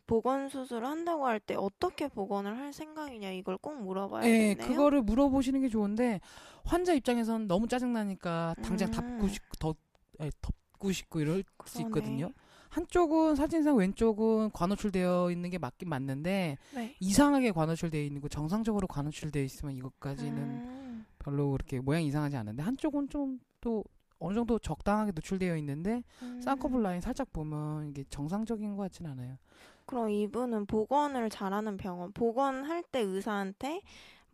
보건 0.07 0.49
수술을 0.49 0.87
한다고 0.87 1.27
할 1.27 1.41
때 1.41 1.55
어떻게 1.57 2.09
보건을 2.09 2.59
할 2.59 2.73
생각이냐 2.73 3.31
이걸 3.33 3.57
꼭 3.59 3.81
물어봐야겠네요. 3.83 4.51
예, 4.51 4.55
그거를 4.55 5.03
물어보시는 5.03 5.61
게 5.63 5.69
좋은데 5.69 6.21
환자 6.65 6.95
입장에선 6.95 7.47
너무 7.49 7.69
짜증 7.69 7.93
나니까 7.93 8.55
당장 8.63 8.89
음. 8.89 8.91
덮고 8.91 9.29
싶, 9.29 9.43
더, 9.59 9.75
예, 10.21 10.31
덮고 10.41 10.93
싶고 10.93 11.21
이럴 11.21 11.45
수 11.67 11.85
그러네. 11.85 11.85
있거든요. 11.85 12.33
한쪽은 12.75 13.37
사진상 13.37 13.77
왼쪽은 13.77 14.51
관호출되어 14.53 15.31
있는 15.31 15.51
게 15.51 15.59
맞긴 15.59 15.89
맞는데 15.89 16.59
네. 16.75 16.97
이상하게 17.01 17.53
관호출되어 17.53 18.03
있는 18.03 18.21
거 18.21 18.29
정상적으로 18.29 18.87
관호출되어 18.87 19.43
있으면 19.43 19.75
이것까지는 19.77 20.39
음, 20.39 21.07
별로 21.19 21.51
그렇게 21.53 21.81
모양 21.81 22.03
이상하지 22.03 22.37
않은데 22.37 22.63
한쪽은 22.63 23.09
좀 23.09 23.39
또 23.65 23.83
어느 24.19 24.35
정도 24.35 24.59
적당하게 24.59 25.13
노출되어 25.13 25.57
있는데 25.57 26.05
음. 26.23 26.41
쌍꺼풀 26.41 26.83
라인 26.83 27.01
살짝 27.01 27.33
보면 27.33 27.89
이게 27.89 28.05
정상적인 28.11 28.77
것 28.77 28.83
같진 28.83 29.07
않아요. 29.07 29.39
그럼 29.87 30.11
이분은 30.11 30.67
보건을 30.67 31.31
잘하는 31.31 31.77
병원, 31.77 32.13
보건할 32.13 32.83
때 32.83 33.01
의사한테 33.01 33.83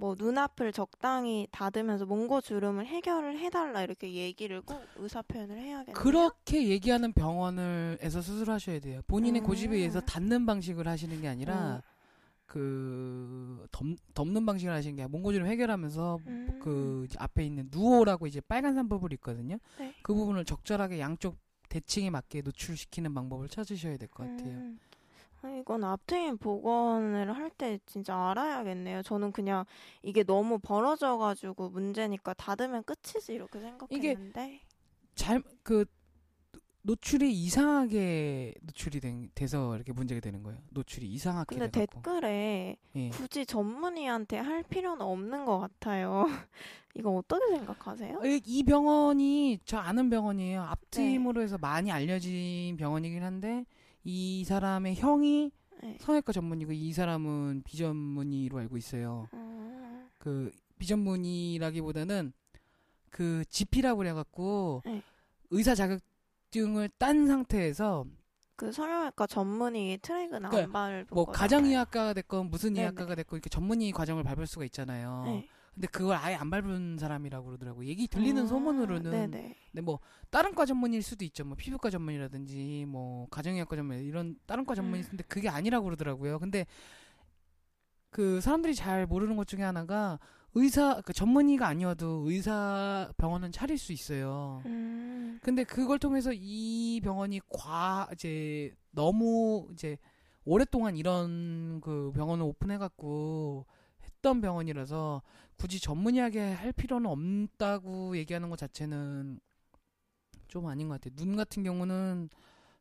뭐 0.00 0.14
눈앞을 0.18 0.72
적당히 0.72 1.46
닫으면서 1.50 2.06
몽고 2.06 2.40
주름을 2.40 2.86
해결을 2.86 3.38
해달라 3.38 3.82
이렇게 3.82 4.10
얘기를 4.14 4.62
꼭 4.62 4.80
의사 4.96 5.20
표현을 5.20 5.58
해야겠네요. 5.58 5.92
그렇게 5.94 6.68
얘기하는 6.68 7.12
병원을에서 7.12 8.22
수술하셔야 8.22 8.80
돼요. 8.80 9.02
본인의 9.08 9.42
음. 9.42 9.46
고집에 9.46 9.76
의해서 9.76 10.00
닫는 10.00 10.46
방식을 10.46 10.88
하시는 10.88 11.20
게 11.20 11.28
어. 11.28 11.30
아니라 11.30 11.82
그 12.46 13.66
덮, 13.70 13.84
덮는 14.14 14.46
방식을 14.46 14.72
하시는 14.72 14.96
게 14.96 15.02
아니라 15.02 15.12
몽고 15.12 15.32
주름 15.34 15.46
해결하면서 15.48 16.18
음. 16.26 16.58
그 16.62 17.06
앞에 17.18 17.44
있는 17.44 17.68
누오라고 17.70 18.26
이제 18.26 18.40
빨간 18.40 18.74
산 18.74 18.88
부분이 18.88 19.16
있거든요. 19.16 19.58
네. 19.78 19.92
그 20.00 20.14
부분을 20.14 20.46
적절하게 20.46 20.98
양쪽 20.98 21.36
대칭에 21.68 22.08
맞게 22.08 22.40
노출시키는 22.40 23.12
방법을 23.12 23.48
찾으셔야 23.50 23.98
될 23.98 24.08
것 24.08 24.26
같아요. 24.26 24.72
음. 25.44 25.46
아, 25.48 25.56
이건 25.56 25.84
앞트임 25.84 26.38
복원을 26.38 27.32
할 27.36 27.50
때 27.50 27.78
진짜 27.86 28.16
알아야겠네요. 28.30 29.02
저는 29.02 29.32
그냥 29.32 29.64
이게 30.02 30.22
너무 30.22 30.58
벌어져가지고 30.58 31.70
문제니까 31.70 32.32
닫으면 32.34 32.84
끝이지 32.84 33.34
이렇게 33.34 33.60
생각했는데. 33.60 34.60
잘그 35.14 35.84
노출이 36.82 37.30
이상하게 37.30 38.54
노출이 38.62 39.00
된, 39.00 39.30
돼서 39.34 39.74
이렇게 39.76 39.92
문제가 39.92 40.20
되는 40.20 40.42
거예요. 40.42 40.58
노출이 40.70 41.06
이상하게 41.08 41.56
근데 41.56 41.70
돼갖고. 41.70 42.00
댓글에 42.02 42.76
예. 42.96 43.08
굳이 43.10 43.44
전문의한테 43.44 44.38
할 44.38 44.62
필요는 44.62 45.02
없는 45.04 45.44
것 45.44 45.58
같아요. 45.58 46.24
이거 46.94 47.10
어떻게 47.10 47.54
생각하세요? 47.56 48.16
어, 48.18 48.22
이 48.24 48.62
병원이 48.62 49.58
저 49.66 49.76
아는 49.76 50.08
병원이에요. 50.08 50.62
네. 50.62 50.66
앞팀으로 50.68 51.42
해서 51.42 51.58
많이 51.58 51.92
알려진 51.92 52.76
병원이긴 52.78 53.22
한데 53.22 53.66
이 54.04 54.44
사람의 54.44 54.96
형이 54.96 55.52
네. 55.82 55.96
성형외과 56.00 56.32
전문이고 56.32 56.72
이 56.72 56.92
사람은 56.92 57.62
비전문의로 57.64 58.58
알고 58.58 58.76
있어요. 58.76 59.28
음, 59.34 60.08
그 60.18 60.50
비전문의라기보다는 60.78 62.32
그 63.10 63.44
GP라고 63.48 63.98
그래갖고 63.98 64.82
네. 64.84 65.02
의사 65.50 65.74
자격증을 65.74 66.90
딴 66.98 67.26
상태에서 67.26 68.04
그 68.56 68.72
성형외과 68.72 69.26
전문의 69.26 69.98
트랙은 70.02 70.44
안 70.44 70.50
그러니까 70.50 70.72
밟을 70.72 71.06
뭐. 71.10 71.24
가정의학과가 71.24 72.12
됐건 72.12 72.50
무슨 72.50 72.74
네네. 72.74 72.82
의학과가 72.82 73.14
됐건 73.14 73.38
이렇게 73.38 73.48
전문의 73.48 73.90
과정을 73.92 74.22
밟을 74.22 74.46
수가 74.46 74.66
있잖아요. 74.66 75.22
네. 75.26 75.48
근데 75.80 75.88
그걸 75.92 76.14
아예 76.16 76.34
안 76.34 76.50
밟은 76.50 76.98
사람이라고 76.98 77.46
그러더라고. 77.46 77.86
얘기 77.86 78.06
들리는 78.06 78.42
아, 78.42 78.46
소문으로는 78.46 79.10
네네. 79.10 79.56
근데 79.72 79.80
뭐 79.80 79.98
다른 80.28 80.54
과 80.54 80.66
전문일 80.66 81.02
수도 81.02 81.24
있죠. 81.24 81.42
뭐 81.46 81.56
피부과 81.56 81.88
전문이라든지 81.88 82.84
뭐 82.86 83.26
가정의학과 83.30 83.76
전문 83.76 83.98
이런 84.00 84.36
다른 84.44 84.66
과 84.66 84.74
전문이 84.74 84.98
음. 84.98 85.04
있는데 85.04 85.24
그게 85.26 85.48
아니라고 85.48 85.84
그러더라고요. 85.86 86.38
근데 86.38 86.66
그 88.10 88.42
사람들이 88.42 88.74
잘 88.74 89.06
모르는 89.06 89.36
것 89.38 89.46
중에 89.46 89.62
하나가 89.62 90.18
의사 90.52 91.00
그 91.00 91.14
전문의가 91.14 91.66
아니어도 91.66 92.24
의사 92.28 93.10
병원은 93.16 93.50
차릴 93.50 93.78
수 93.78 93.94
있어요. 93.94 94.60
음, 94.66 95.38
근데 95.42 95.64
그걸 95.64 95.98
통해서 95.98 96.30
이 96.34 97.00
병원이 97.02 97.40
과 97.48 98.06
이제 98.12 98.74
너무 98.90 99.66
이제 99.72 99.96
오랫동안 100.44 100.98
이런 100.98 101.80
그 101.80 102.12
병원을 102.14 102.44
오픈해갖고 102.44 103.64
했던 104.04 104.40
병원이라서 104.42 105.22
굳이 105.60 105.78
전문의하게 105.78 106.40
할 106.54 106.72
필요는 106.72 107.10
없다고 107.10 108.16
얘기하는 108.16 108.48
것 108.48 108.58
자체는 108.58 109.38
좀 110.48 110.66
아닌 110.66 110.88
것 110.88 110.98
같아요. 110.98 111.14
눈 111.16 111.36
같은 111.36 111.62
경우는 111.62 112.30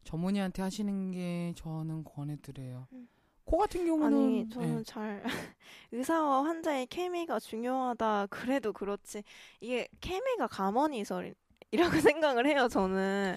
전문의한테 0.05 0.61
하시는 0.61 1.11
게 1.11 1.53
저는 1.57 2.05
권해드려요. 2.05 2.87
음. 2.93 3.09
코 3.43 3.57
같은 3.57 3.85
경우는 3.85 4.17
아니 4.17 4.49
저는 4.49 4.79
예. 4.79 4.83
잘 4.83 5.23
의사와 5.91 6.45
환자의 6.45 6.87
케미가 6.87 7.39
중요하다 7.39 8.27
그래도 8.27 8.71
그렇지 8.71 9.23
이게 9.59 9.89
케미가 9.99 10.47
가머니설이라고 10.47 11.35
생각을 12.15 12.45
해요 12.47 12.69
저는 12.69 13.35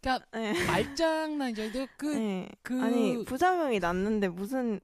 그러니까 0.00 0.26
네. 0.32 0.66
말장난이죠. 0.66 1.86
그, 1.96 2.06
네. 2.06 2.48
그 2.62 2.80
아니 2.80 3.24
부작용이 3.24 3.80
났는데 3.80 4.28
무슨 4.28 4.80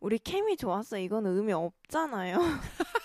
우리 0.00 0.18
케미 0.18 0.56
좋았어 0.56 0.98
이건 0.98 1.26
의미 1.26 1.52
없잖아요 1.52 2.38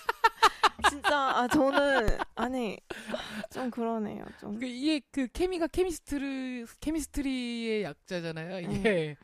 진짜 1.06 1.36
아 1.38 1.48
저는 1.48 2.18
아니 2.34 2.78
좀 3.50 3.70
그러네요 3.70 4.24
좀 4.40 4.58
그 4.58 4.66
이게 4.66 5.00
그 5.10 5.28
케미가 5.28 5.68
케미스트리 5.68 6.66
케미스트리의 6.80 7.82
약자잖아요. 7.84 8.60
이게 8.60 8.82
네. 8.82 9.16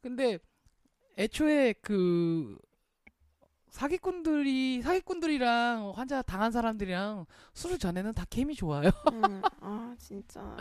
근데 0.00 0.38
애초에 1.18 1.74
그 1.80 2.56
사기꾼들이 3.70 4.82
사기꾼들이랑 4.82 5.92
환자 5.96 6.22
당한 6.22 6.52
사람들이랑 6.52 7.26
수술 7.54 7.78
전에는 7.78 8.12
다 8.12 8.24
케미 8.30 8.54
좋아요. 8.54 8.90
음, 9.12 9.42
아 9.60 9.94
진짜. 9.98 10.56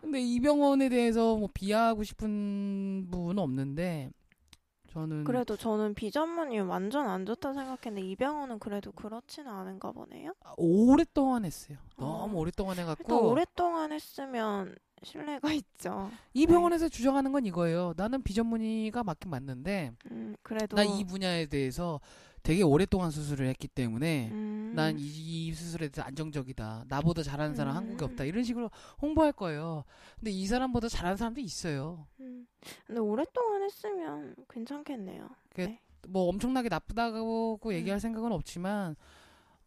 근데 0.00 0.20
이 0.20 0.38
병원에 0.38 0.88
대해서 0.88 1.36
뭐 1.36 1.48
비하하고 1.52 2.04
싶은 2.04 3.08
부분은 3.10 3.42
없는데 3.42 4.10
저는 4.92 5.24
그래도 5.24 5.56
저는 5.56 5.94
비전문이 5.94 6.60
완전 6.60 7.08
안 7.08 7.24
좋다 7.24 7.54
생각했는데 7.54 8.06
이 8.06 8.14
병원은 8.14 8.58
그래도 8.58 8.92
그렇지는 8.92 9.50
않은가 9.50 9.90
보네요. 9.92 10.34
오랫동안 10.58 11.46
했어요. 11.46 11.78
너무 11.96 12.36
어. 12.36 12.40
오랫동안 12.40 12.76
또 12.76 12.82
해갖고 12.82 13.30
오랫동안 13.30 13.90
했으면 13.92 14.76
신뢰가 15.02 15.48
있죠. 15.64 16.10
이 16.34 16.46
병원에서 16.46 16.90
주장하는 16.90 17.32
건 17.32 17.46
이거예요. 17.46 17.94
나는 17.96 18.22
비전문의가 18.22 19.02
맞긴 19.02 19.30
맞는데 19.30 19.92
음, 20.10 20.36
그래도 20.42 20.76
난이 20.76 21.04
분야에 21.06 21.46
대해서 21.46 21.98
되게 22.42 22.62
오랫동안 22.62 23.10
수술을 23.10 23.46
했기 23.48 23.68
때문에 23.68 24.30
음, 24.32 24.72
난이 24.74 25.52
수술에 25.54 25.88
대해서 25.88 26.02
안정적이다. 26.02 26.86
나보다 26.88 27.22
잘하는 27.22 27.54
사람 27.54 27.74
음. 27.74 27.76
한국에 27.76 28.04
없다. 28.04 28.24
이런 28.24 28.42
식으로 28.42 28.70
홍보할 29.00 29.32
거예요. 29.32 29.84
근데 30.18 30.30
이 30.32 30.46
사람보다 30.46 30.88
잘하는 30.88 31.16
사람도 31.16 31.40
있어요. 31.40 32.06
음. 32.20 32.46
근데 32.86 33.00
오랫동안 33.00 33.62
했으면 33.62 34.34
괜찮겠네요. 34.50 35.28
그- 35.54 35.60
네. 35.62 35.80
뭐 36.08 36.24
엄청나게 36.28 36.68
나쁘다고 36.68 37.60
음. 37.64 37.72
얘기할 37.72 38.00
생각은 38.00 38.32
없지만 38.32 38.96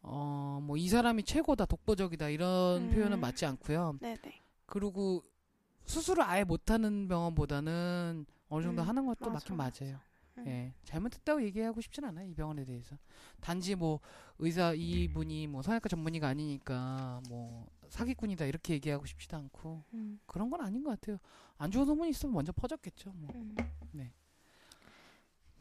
어 0.02 0.60
뭐 0.62 0.76
이 0.76 0.88
사람이 0.88 1.22
최고다, 1.24 1.64
독보적이다 1.66 2.28
이런 2.28 2.82
음. 2.82 2.90
표현은 2.90 3.18
맞지 3.20 3.46
않고요. 3.46 3.96
네네. 4.00 4.42
그리고 4.66 5.22
수술을 5.86 6.22
아예 6.24 6.44
못하는 6.44 7.08
병원보다는 7.08 8.26
어느 8.48 8.62
정도 8.62 8.82
음, 8.82 8.88
하는 8.88 9.06
것도 9.06 9.30
맞아, 9.30 9.32
맞긴 9.32 9.56
맞아. 9.56 9.84
맞아요. 9.84 9.98
음. 10.38 10.46
예, 10.46 10.74
잘못했다고 10.84 11.42
얘기하고 11.44 11.80
싶진 11.80 12.04
않아요 12.04 12.28
이 12.28 12.34
병원에 12.34 12.64
대해서. 12.64 12.96
단지 13.40 13.74
뭐 13.74 14.00
의사 14.38 14.72
이분이 14.74 15.46
뭐 15.46 15.62
성형외과 15.62 15.88
전문의가 15.88 16.28
아니니까 16.28 17.20
뭐 17.28 17.66
사기꾼이다 17.88 18.46
이렇게 18.46 18.74
얘기하고 18.74 19.06
싶지도 19.06 19.36
않고 19.36 19.84
음, 19.94 20.20
그런 20.26 20.50
건 20.50 20.60
아닌 20.60 20.82
것 20.82 20.90
같아요. 20.90 21.18
안 21.58 21.70
좋은 21.70 21.86
소문이 21.86 22.10
있으면 22.10 22.34
먼저 22.34 22.52
퍼졌겠죠. 22.52 23.12
뭐. 23.12 23.30
음. 23.34 23.54
네. 23.92 24.12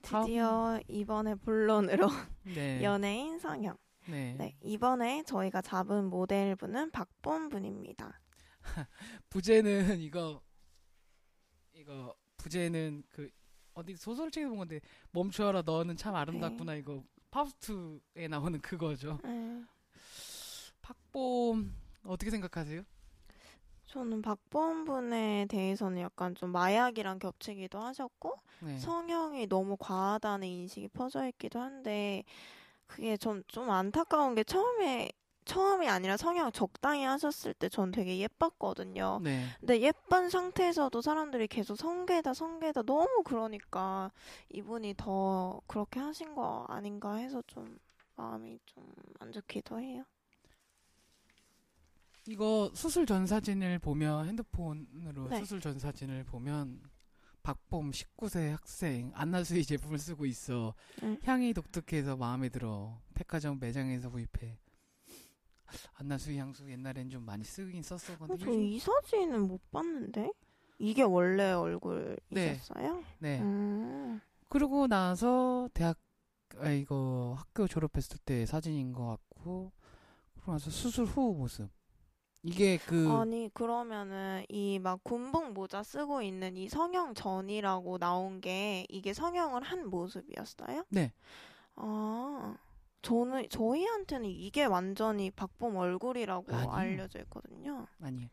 드디어 0.01 0.79
이번에 0.87 1.35
본론으로 1.35 2.07
네. 2.43 2.83
연예인 2.83 3.39
성형. 3.39 3.77
네. 4.07 4.35
네, 4.37 4.55
이번에 4.61 5.23
저희가 5.23 5.61
잡은 5.63 6.05
모델분은 6.05 6.91
박본 6.91 7.49
분입니다. 7.49 8.21
부제는 9.29 9.99
이거 9.99 10.41
이거 11.73 12.15
부제는 12.37 13.03
그 13.09 13.29
어디 13.75 13.95
소설책에서 13.95 14.49
본 14.49 14.57
건데 14.59 14.79
멈춰라 15.11 15.61
너는 15.61 15.95
참 15.97 16.15
아름답구나 16.15 16.75
이거 16.75 17.03
파우스트에 17.29 18.27
나오는 18.29 18.59
그거죠. 18.61 19.19
네. 19.23 19.61
박봄 20.81 21.73
어떻게 22.05 22.31
생각하세요? 22.31 22.83
저는 23.87 24.21
박보은 24.21 24.85
분에 24.85 25.45
대해서는 25.49 26.01
약간 26.01 26.33
좀 26.35 26.51
마약이랑 26.51 27.19
겹치기도 27.19 27.79
하셨고 27.79 28.39
네. 28.61 28.77
성형이 28.79 29.47
너무 29.47 29.77
과하다는 29.77 30.47
인식이 30.47 30.87
퍼져 30.89 31.27
있기도 31.27 31.59
한데 31.59 32.23
그게 32.87 33.17
좀 33.17 33.43
좀 33.47 33.69
안타까운 33.69 34.35
게 34.35 34.43
처음에 34.43 35.11
처음이 35.45 35.87
아니라 35.87 36.17
성형 36.17 36.51
적당히 36.51 37.03
하셨을 37.03 37.53
때 37.53 37.69
전 37.69 37.91
되게 37.91 38.17
예뻤거든요. 38.19 39.19
네. 39.23 39.45
근데 39.59 39.79
예쁜 39.81 40.29
상태에서도 40.29 41.01
사람들이 41.01 41.47
계속 41.47 41.75
성계다 41.75 42.33
성계다 42.33 42.83
너무 42.83 43.23
그러니까 43.23 44.11
이분이 44.49 44.95
더 44.97 45.61
그렇게 45.67 45.99
하신 45.99 46.35
거 46.35 46.65
아닌가 46.69 47.15
해서 47.15 47.41
좀 47.47 47.77
마음이 48.15 48.59
좀 48.65 48.85
안 49.19 49.31
좋기도 49.31 49.79
해요. 49.79 50.03
이거 52.27 52.71
수술 52.73 53.05
전 53.05 53.27
사진을 53.27 53.79
보면 53.79 54.27
핸드폰으로 54.27 55.29
네. 55.29 55.39
수술 55.39 55.61
전 55.61 55.77
사진을 55.79 56.23
보면 56.23 56.81
박봄 57.43 57.91
19세 57.91 58.49
학생 58.49 59.11
안나수이 59.13 59.63
제품을 59.63 59.99
쓰고 59.99 60.25
있어. 60.25 60.73
응. 61.03 61.17
향이 61.23 61.53
독특해서 61.53 62.17
마음에 62.17 62.49
들어. 62.49 62.99
백화점 63.13 63.59
매장에서 63.59 64.09
구입해. 64.09 64.57
안나수이 65.93 66.37
향수 66.37 66.69
옛날엔 66.69 67.09
좀 67.09 67.23
많이 67.25 67.43
쓰긴 67.43 67.81
썼어. 67.83 68.17
근데 68.17 68.37
저 68.37 68.47
요즘- 68.47 68.61
이 68.61 68.79
사진은 68.79 69.47
못 69.47 69.71
봤는데 69.71 70.31
이게 70.79 71.01
원래 71.03 71.43
네. 71.47 71.51
얼굴이셨어요? 71.53 73.03
네. 73.19 73.39
음. 73.41 74.19
그러고 74.49 74.87
나서 74.87 75.69
대학 75.73 75.97
아 76.59 76.69
이거 76.69 77.35
학교 77.37 77.67
졸업했을 77.67 78.17
때 78.23 78.45
사진인 78.45 78.93
것 78.93 79.05
같고 79.07 79.71
그러고 80.33 80.51
나서 80.53 80.69
수술 80.69 81.05
후 81.05 81.33
모습. 81.35 81.69
이게 82.43 82.77
그 82.77 83.09
아니 83.11 83.49
그러면은 83.53 84.45
이 84.49 84.77
막 84.79 85.03
군복 85.03 85.53
모자 85.53 85.81
쓰고 85.81 86.21
있는 86.21 86.55
이 86.55 86.69
성형 86.69 87.15
전이라고 87.15 87.97
나온 87.97 88.39
게 88.39 88.85
이게 88.89 89.13
성형을 89.13 89.63
한 89.63 89.89
모습이었어요? 89.89 90.85
네. 90.89 91.11
아 91.75 92.55
저는 93.05 93.49
저희한테는 93.49 94.29
이게 94.29 94.65
완전히 94.65 95.31
박봄 95.31 95.75
얼굴이라고 95.75 96.53
아니요. 96.53 96.71
알려져 96.71 97.19
있거든요. 97.19 97.87
아니에요. 97.99 98.29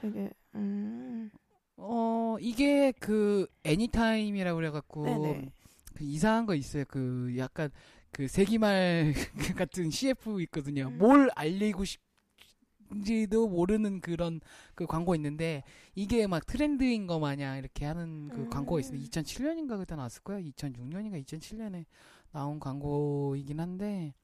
되게 0.00 0.30
음 0.54 1.30
어 1.76 2.36
이게 2.40 2.92
그 3.00 3.46
애니타임이라고 3.64 4.56
그래갖고 4.56 5.04
네네 5.04 5.50
그 5.94 6.04
이상한 6.04 6.46
거 6.46 6.54
있어요. 6.54 6.84
그 6.86 7.34
약간 7.38 7.70
그 8.12 8.28
세기말 8.28 9.14
같은 9.56 9.90
CF 9.90 10.40
있거든요. 10.42 10.88
음. 10.88 10.98
뭘 10.98 11.30
알리고 11.34 11.84
싶은지도 11.84 13.48
모르는 13.48 14.00
그런 14.00 14.40
그 14.74 14.86
광고 14.86 15.14
있는데 15.14 15.64
이게 15.94 16.26
막 16.26 16.46
트렌드인 16.46 17.06
거 17.06 17.18
마냥 17.18 17.58
이렇게 17.58 17.84
하는 17.84 18.28
그 18.28 18.42
음. 18.42 18.50
광고가 18.50 18.80
있어요. 18.80 18.98
2007년인가 19.00 19.78
그때 19.78 19.96
나왔을 19.96 20.22
거야. 20.22 20.38
2006년인가 20.40 21.24
2007년에 21.24 21.84
나온 22.32 22.58
광고이긴 22.58 23.60
한데 23.60 24.14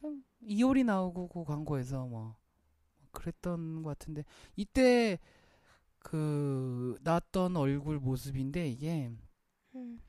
그냥 0.00 0.22
이효리 0.42 0.84
나오고 0.84 1.28
그 1.28 1.44
광고에서 1.44 2.06
뭐 2.06 2.36
그랬던 3.12 3.82
것 3.82 3.90
같은데 3.90 4.24
이때 4.56 5.18
그 5.98 6.98
나왔던 7.02 7.56
얼굴 7.56 7.98
모습인데 7.98 8.68
이게 8.68 9.10
음. 9.74 10.00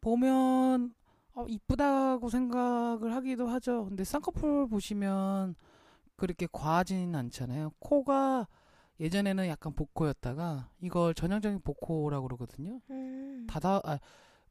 보면 0.00 0.94
어, 1.34 1.46
이쁘다고 1.48 2.30
생각을 2.30 3.14
하기도 3.14 3.48
하죠. 3.48 3.84
근데 3.84 4.04
쌍꺼풀 4.04 4.68
보시면 4.68 5.54
그렇게 6.16 6.46
과하지는 6.50 7.14
않잖아요. 7.14 7.72
코가 7.78 8.48
예전에는 8.98 9.46
약간 9.48 9.74
복코였다가 9.74 10.70
이걸 10.80 11.12
전형적인 11.12 11.60
복코라고 11.60 12.26
그러거든요. 12.26 12.80
음. 12.90 13.46
다다 13.46 13.82
아, 13.84 13.98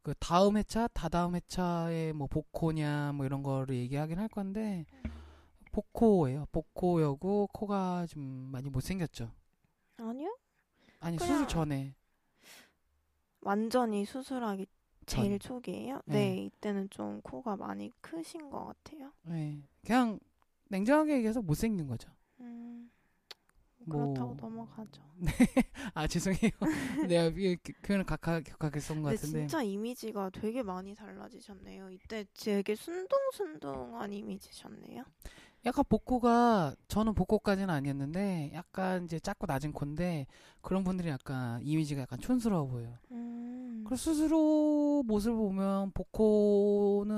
그 0.06 0.14
다음 0.20 0.56
회차, 0.56 0.88
다다음 0.90 1.34
회차에 1.34 2.14
뭐 2.14 2.28
복코냐 2.28 3.14
뭐 3.16 3.26
이런 3.26 3.42
거를 3.42 3.76
얘기하긴 3.76 4.20
할 4.20 4.28
건데 4.28 4.86
복코예요. 5.72 6.46
복코여고 6.52 7.50
코가 7.52 8.06
좀 8.06 8.22
많이 8.52 8.70
못생겼죠. 8.70 9.32
아니요 9.98 10.38
아니 11.00 11.18
수술 11.18 11.48
전에 11.48 11.96
완전히 13.42 14.06
수술하기 14.06 14.68
제일 15.08 15.40
전. 15.40 15.56
초기에요. 15.56 16.04
네. 16.06 16.36
네 16.36 16.44
이때는 16.44 16.92
좀 16.92 17.20
코가 17.22 17.56
많이 17.56 17.92
크신 18.02 18.52
것 18.52 18.64
같아요. 18.64 19.12
네. 19.24 19.64
그냥 19.84 20.20
냉정하게 20.68 21.16
얘기해서 21.16 21.42
못생긴 21.42 21.88
거죠. 21.88 22.12
음. 22.42 22.92
뭐- 23.86 24.14
그렇다고 24.14 24.36
넘어가죠. 24.40 25.02
아 25.94 26.08
죄송해요. 26.08 26.52
내가 27.10 27.26
이 27.38 27.56
그- 27.64 27.74
표현을 27.82 28.06
각하, 28.06 28.40
격하게 28.42 28.80
쓴 28.80 29.02
것 29.02 29.10
같은데. 29.10 29.40
진짜 29.48 29.62
이미지가 29.62 30.30
되게 30.32 30.62
많이 30.64 30.94
달라지셨네요. 30.96 31.90
이때 31.92 32.26
되게 32.38 32.76
순둥순둥한 32.76 34.12
이미지셨네요. 34.14 35.04
약간 35.66 35.84
복코가 35.90 36.76
저는 36.88 37.16
복코까지는 37.16 37.72
아니었는데 37.72 38.52
약간 38.54 39.06
이제 39.06 39.20
작고 39.20 39.48
낮은 39.48 39.72
코인데 39.72 40.28
그런 40.62 40.84
분들이 40.84 41.10
약간 41.10 41.60
이미지가 41.64 42.02
약간 42.02 42.20
촌스러워 42.20 42.68
보여요. 42.68 42.94
음. 43.12 43.84
그리고 43.88 43.96
후 44.30 45.04
모습을 45.08 45.36
보면 45.36 45.92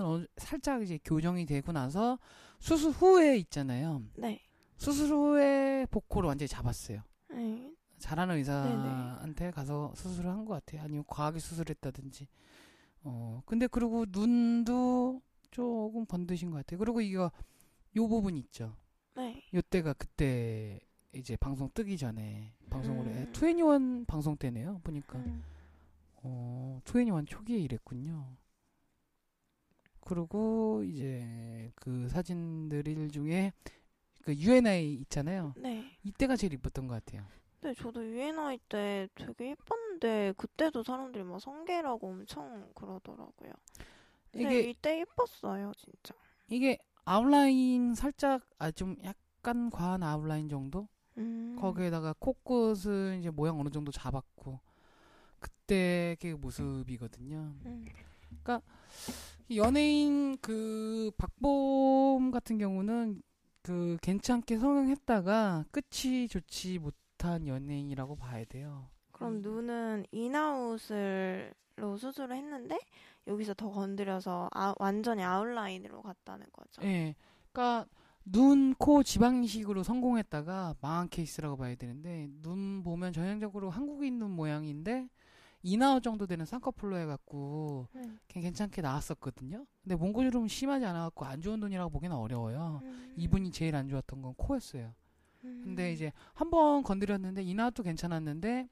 어느- 0.05 0.27
살짝 0.37 0.81
이제 0.81 0.97
교정이 1.03 1.45
되고 1.45 1.71
나서 1.73 2.19
수술 2.59 2.91
후에 2.91 3.37
있잖아요. 3.39 4.01
네. 4.15 4.41
수술 4.77 5.09
후에 5.15 5.85
복코를 5.91 6.27
완전히 6.27 6.47
잡았어요. 6.47 7.01
네. 7.29 7.73
잘하는 7.99 8.35
의사한테 8.35 9.51
가서 9.51 9.93
수술을 9.95 10.29
한 10.29 10.45
것 10.45 10.53
같아요. 10.53 10.81
아니면 10.83 11.03
과하게 11.07 11.39
수술했다든지. 11.39 12.27
어, 13.03 13.41
근데 13.45 13.67
그리고 13.67 14.05
눈도 14.09 15.21
조금 15.51 16.05
번드신 16.05 16.51
것 16.51 16.57
같아요. 16.57 16.77
그리고 16.79 17.01
이거 17.01 17.31
요 17.95 18.07
부분 18.07 18.37
있죠. 18.37 18.75
네. 19.15 19.43
요때가 19.53 19.93
그때 19.93 20.79
이제 21.13 21.35
방송 21.37 21.69
뜨기 21.73 21.97
전에 21.97 22.53
방송을 22.69 23.07
해. 23.07 23.11
음. 23.23 23.31
투애니원 23.33 24.05
방송 24.05 24.37
때네요. 24.37 24.79
보니까 24.83 25.17
음. 25.17 25.43
어, 26.21 26.79
투애니원 26.83 27.25
초기에 27.25 27.57
이랬군요. 27.57 28.35
그리고 30.01 30.83
이제 30.85 31.71
그 31.75 32.07
사진들 32.09 33.09
중에 33.11 33.51
그 34.23 34.33
UNI 34.35 34.93
있잖아요. 35.01 35.53
네. 35.57 35.85
이때가 36.03 36.35
제일 36.35 36.53
이뻤던 36.53 36.87
것 36.87 37.03
같아요. 37.05 37.25
근데 37.59 37.73
저도 37.81 38.05
UNI 38.05 38.59
때 38.69 39.07
되게 39.15 39.51
예뻤는데 39.51 40.33
그때도 40.37 40.83
사람들이 40.83 41.23
막 41.23 41.39
성계라고 41.39 42.07
엄청 42.09 42.69
그러더라고요. 42.75 43.51
이게 44.33 44.69
이때 44.69 44.99
예뻤어요, 44.99 45.71
진짜. 45.77 46.13
이게 46.49 46.77
아웃라인 47.05 47.95
살짝 47.95 48.41
아 48.59 48.71
좀 48.71 48.95
약간 49.03 49.69
과한 49.69 50.03
아웃라인 50.03 50.49
정도? 50.49 50.87
음. 51.17 51.55
거기에다가 51.59 52.13
코끝은 52.19 53.19
이제 53.19 53.29
모양 53.31 53.59
어느 53.59 53.69
정도 53.69 53.91
잡았고 53.91 54.59
그때 55.39 56.15
그 56.21 56.27
모습이거든요. 56.27 57.55
음. 57.65 57.85
이 59.49 59.57
연예인 59.57 60.37
그 60.41 61.09
박봄 61.17 62.31
같은 62.31 62.57
경우는 62.57 63.21
그 63.67 63.97
괜찮게 64.01 64.59
성형했다가 64.59 65.65
끝이 65.71 66.29
좋지 66.29 66.79
못한 66.79 67.45
연예인이라고 67.45 68.15
봐야 68.15 68.45
돼요. 68.45 68.87
그럼 69.11 69.41
눈은 69.41 70.05
인아웃을로 70.11 71.97
수술을 71.97 72.37
했는데 72.37 72.79
여기서 73.27 73.53
더 73.55 73.69
건드려서 73.69 74.49
아, 74.53 74.73
완전히 74.79 75.21
아웃라인으로 75.21 76.01
갔다는 76.01 76.45
거죠. 76.53 76.81
예. 76.83 77.13
그러니까 77.51 77.85
눈, 78.23 78.73
코 78.75 79.03
지방 79.03 79.43
이식으로 79.43 79.83
성공했다가 79.83 80.75
망한 80.79 81.09
케이스라고 81.09 81.57
봐야 81.57 81.75
되는데 81.75 82.29
눈 82.41 82.83
보면 82.83 83.11
전형적으로 83.11 83.69
한국인 83.69 84.17
눈 84.17 84.31
모양인데 84.31 85.09
in-out 85.61 86.03
정도 86.03 86.25
되는 86.25 86.45
쌍꺼풀로 86.45 86.97
해갖고 86.99 87.35
네. 87.66 87.66
괜찮게 88.41 88.81
나왔었거든요. 88.81 89.65
근데 89.83 89.95
몽골주름은 89.95 90.47
심하지 90.47 90.85
않아갖고 90.85 91.25
안 91.25 91.41
좋은 91.41 91.59
눈이라고 91.59 91.89
보기는 91.89 92.15
어려워요. 92.15 92.81
음. 92.83 93.13
이분이 93.17 93.51
제일 93.51 93.75
안 93.75 93.87
좋았던 93.89 94.21
건 94.21 94.33
코였어요. 94.35 94.93
음. 95.43 95.61
근데 95.63 95.93
이제 95.93 96.11
한 96.33 96.49
번 96.49 96.83
건드렸는데 96.83 97.43
in-out도 97.43 97.83
괜찮았는데 97.83 98.67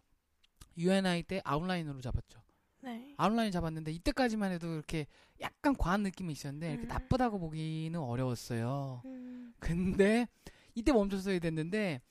UNI 0.78 1.23
때 1.23 1.41
아웃라인으로 1.43 2.01
잡았죠. 2.01 2.41
네. 2.82 3.13
아웃라인 3.17 3.51
잡았는데 3.51 3.91
이때까지만 3.93 4.51
해도 4.51 4.73
이렇게 4.73 5.08
약간 5.41 5.75
과한 5.75 6.04
느낌이 6.04 6.32
있었는데 6.34 6.69
이렇게 6.71 6.86
음. 6.86 6.89
나쁘다고 6.89 7.39
보기는 7.39 7.99
어려웠어요. 7.99 9.01
음. 9.06 9.54
근데 9.60 10.28
이때 10.75 10.91
멈췄어야 10.91 11.39
됐는데 11.39 12.01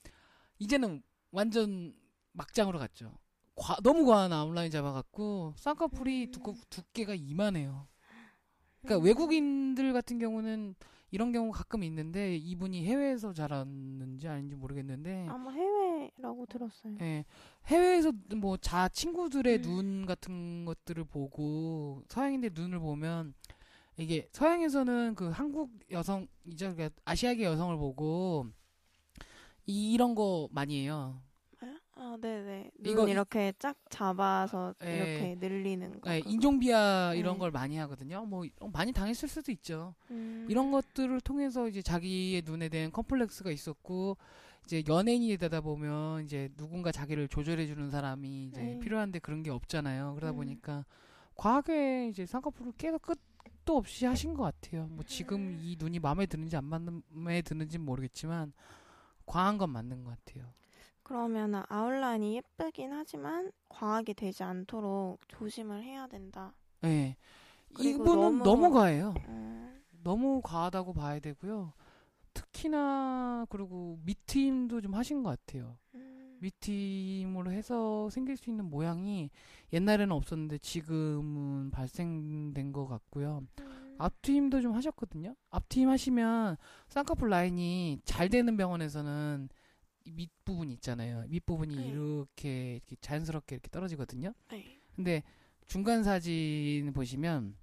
이제는 0.59 1.01
완전 1.31 1.93
막장으로 2.33 2.79
갔죠. 2.79 3.17
과- 3.55 3.77
너무 3.83 4.05
과한 4.05 4.31
아웃라인 4.33 4.69
잡아갖고 4.71 5.53
쌍꺼풀이 5.57 6.25
음. 6.27 6.31
두꺼, 6.31 6.53
두께가 6.69 7.15
이만해요. 7.15 7.87
그러니까 8.81 9.01
음. 9.01 9.05
외국인들 9.05 9.93
같은 9.93 10.19
경우는 10.19 10.75
이런 11.11 11.31
경우 11.31 11.51
가끔 11.51 11.83
있는데 11.83 12.35
이분이 12.35 12.85
해외에서 12.85 13.31
자랐는지 13.31 14.27
아닌지 14.27 14.55
모르겠는데 14.55 15.27
아마 15.29 15.51
해외라고 15.51 16.45
들었어요. 16.47 16.97
예, 17.01 17.23
해외에서 17.67 18.11
뭐 18.35 18.57
자 18.57 18.89
친구들의 18.89 19.57
음. 19.57 19.61
눈 19.61 20.05
같은 20.05 20.65
것들을 20.65 21.05
보고 21.05 22.03
서양인들 22.09 22.51
눈을 22.53 22.79
보면 22.79 23.33
이게 23.97 24.27
서양에서는 24.33 25.15
그 25.15 25.29
한국 25.29 25.71
여성 25.91 26.27
이제 26.45 26.69
그러니까 26.73 26.99
아시아계 27.05 27.45
여성을 27.45 27.77
보고 27.77 28.47
이런 29.65 30.15
거 30.15 30.49
많이 30.51 30.81
해요. 30.81 31.21
아, 31.97 32.17
네네. 32.19 32.71
눈 32.79 32.91
이거 32.91 33.07
이- 33.07 33.11
이렇게 33.11 33.53
쫙 33.57 33.75
잡아서 33.89 34.73
예. 34.83 34.95
이렇게 34.97 35.35
늘리는 35.39 36.01
거. 36.01 36.13
예, 36.13 36.19
그거. 36.19 36.29
인종비하 36.29 37.13
이런 37.15 37.33
네. 37.35 37.39
걸 37.39 37.51
많이 37.51 37.77
하거든요. 37.77 38.25
뭐 38.25 38.43
많이 38.73 38.91
당했을 38.91 39.29
수도 39.29 39.51
있죠. 39.53 39.95
음. 40.11 40.45
이런 40.49 40.71
것들을 40.71 41.21
통해서 41.21 41.67
이제 41.69 41.81
자기의 41.81 42.41
눈에 42.45 42.67
대한 42.69 42.91
컴플렉스가 42.91 43.49
있었고 43.49 44.17
이제 44.65 44.83
연예인이 44.87 45.37
되다 45.37 45.61
보면 45.61 46.23
이제 46.25 46.49
누군가 46.57 46.91
자기를 46.91 47.27
조절해 47.29 47.65
주는 47.67 47.89
사람이 47.89 48.47
이제 48.47 48.61
네. 48.61 48.79
필요한데 48.79 49.19
그런 49.19 49.41
게 49.41 49.49
없잖아요. 49.51 50.15
그러다 50.15 50.31
음. 50.33 50.37
보니까 50.37 50.85
과하게 51.35 52.09
이제 52.09 52.25
쌍꺼풀을 52.25 52.73
계속 52.77 53.01
끝도 53.03 53.77
없이 53.77 54.05
하신 54.05 54.33
것 54.33 54.43
같아요. 54.43 54.87
뭐 54.87 55.03
지금 55.05 55.37
음. 55.37 55.59
이 55.61 55.77
눈이 55.79 55.99
마음에 55.99 56.25
드는지 56.25 56.57
안 56.57 56.65
마음에 56.65 57.41
드는지 57.41 57.77
는 57.77 57.85
모르겠지만 57.85 58.51
과한 59.25 59.57
건 59.57 59.69
맞는 59.69 60.03
것 60.03 60.17
같아요. 60.25 60.45
그러면 61.05 61.63
아웃라인이 61.69 62.35
예쁘긴 62.37 62.91
하지만 62.91 63.51
과하게 63.69 64.13
되지 64.13 64.41
않도록 64.43 65.19
조심을 65.27 65.83
해야 65.83 66.07
된다. 66.07 66.51
예. 66.83 67.15
그리고 67.75 68.01
이분은 68.03 68.21
너무- 68.39 68.43
너무 68.43 68.71
과해요. 68.71 69.13
음. 69.27 69.83
너무 70.03 70.41
과하다고 70.43 70.93
봐야 70.93 71.19
되고요. 71.19 71.73
특히나 72.33 73.45
그리고 73.49 73.99
밑트임도 74.03 74.81
좀 74.81 74.95
하신 74.95 75.21
것 75.21 75.29
같아요. 75.29 75.77
음. 75.93 76.37
밑트임으로 76.41 77.51
해서 77.51 78.09
생길 78.09 78.35
수 78.35 78.49
있는 78.49 78.65
모양이 78.69 79.29
옛날에는 79.73 80.11
없었는데 80.11 80.57
지금은 80.57 81.69
발생된 81.69 82.71
것 82.73 82.87
같고요. 82.87 83.43
음. 83.61 83.95
앞트임도 83.99 84.61
좀 84.61 84.73
하셨거든요. 84.73 85.35
앞트임 85.51 85.87
하시면 85.87 86.57
쌍꺼풀 86.89 87.29
라인이 87.29 87.99
잘 88.05 88.27
되는 88.29 88.57
병원에서는 88.57 89.49
이 89.51 89.64
밑부분 90.11 90.69
있잖아요. 90.71 91.25
밑부분이 91.27 91.75
네. 91.75 91.87
이렇게, 91.89 92.75
이렇게 92.75 92.95
자연스럽게 93.01 93.55
이렇게 93.55 93.69
떨어지거든요. 93.69 94.33
네. 94.49 94.79
근데 94.95 95.23
중간 95.67 96.03
사진 96.03 96.91
보시면 96.93 97.55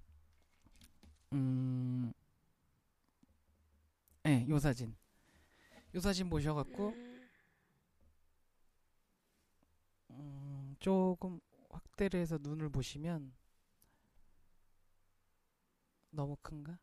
음, 1.33 2.13
네, 4.23 4.45
요 4.49 4.59
사진, 4.59 4.95
요 5.95 5.99
사진 5.99 6.29
보셔 6.29 6.53
갖고 6.53 6.89
음. 6.89 7.29
음, 10.11 10.75
조금 10.79 11.39
확대를 11.69 12.19
해서 12.19 12.37
눈을 12.41 12.69
보시면 12.69 13.33
너무 16.11 16.37
큰가? 16.41 16.77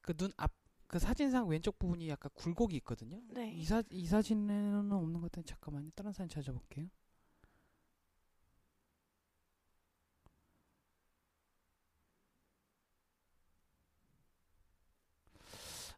그 0.00 0.14
눈 0.14 0.32
앞, 0.36 0.50
그 0.88 0.98
사진상 0.98 1.48
왼쪽 1.48 1.78
부분이 1.78 2.08
약간 2.08 2.30
굴곡이 2.34 2.74
있거든요. 2.78 3.20
네. 3.30 3.52
이, 3.52 3.64
사, 3.64 3.82
이 3.90 4.06
사진에는 4.06 4.90
없는 4.92 5.20
것 5.20 5.30
같아요. 5.30 5.44
잠깐만요. 5.44 5.90
다른 5.94 6.12
사진 6.12 6.28
찾아볼게요. 6.30 6.88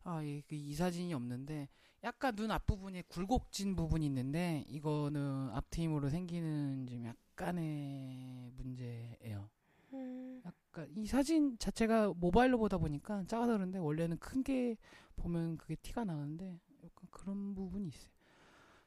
아, 0.05 0.23
이, 0.23 0.43
그 0.49 0.55
이 0.57 0.75
사진이 0.75 1.13
없는데 1.15 1.69
약간 2.05 2.35
눈 2.35 2.51
앞부분에 2.51 3.03
굴곡진 3.03 3.77
부분이 3.77 4.07
있는데 4.07 4.65
이거는 4.69 5.51
앞트임으로 5.51 6.09
생기는 6.09 6.87
좀 6.89 7.05
약간의 7.07 8.51
문제예요. 8.57 9.51
음. 9.93 10.43
약간 10.71 10.89
이 10.97 11.07
사진 11.07 11.59
자체가 11.59 12.13
모바일로 12.17 12.57
보다 12.59 12.79
보니까 12.79 13.25
작아서 13.27 13.55
그런데 13.55 13.79
원래는 13.79 14.19
큰 14.19 14.43
게 14.43 14.77
보면 15.17 15.59
그게 15.59 15.75
티가 15.75 16.05
나는데 16.05 16.59
약간 16.85 17.09
그런 17.11 17.55
부분이 17.55 17.89
있어요. 17.89 18.11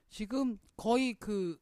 지금 0.10 0.58
거의 0.78 1.13
그 1.13 1.60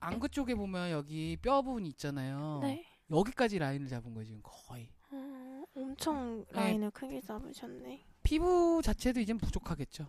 안구 0.00 0.28
쪽에 0.28 0.54
보면 0.54 0.90
여기 0.90 1.36
뼈 1.40 1.62
부분이 1.62 1.88
있잖아요. 1.90 2.60
네. 2.62 2.84
여기까지 3.10 3.58
라인을 3.58 3.88
잡은 3.88 4.12
거예요 4.12 4.26
지금 4.26 4.40
거의. 4.42 4.88
어, 5.10 5.64
엄청 5.74 6.44
네. 6.52 6.60
라인을 6.60 6.90
크게 6.90 7.20
잡으셨네. 7.22 8.04
피부 8.22 8.80
자체도 8.84 9.18
이젠 9.20 9.38
부족하겠죠. 9.38 10.06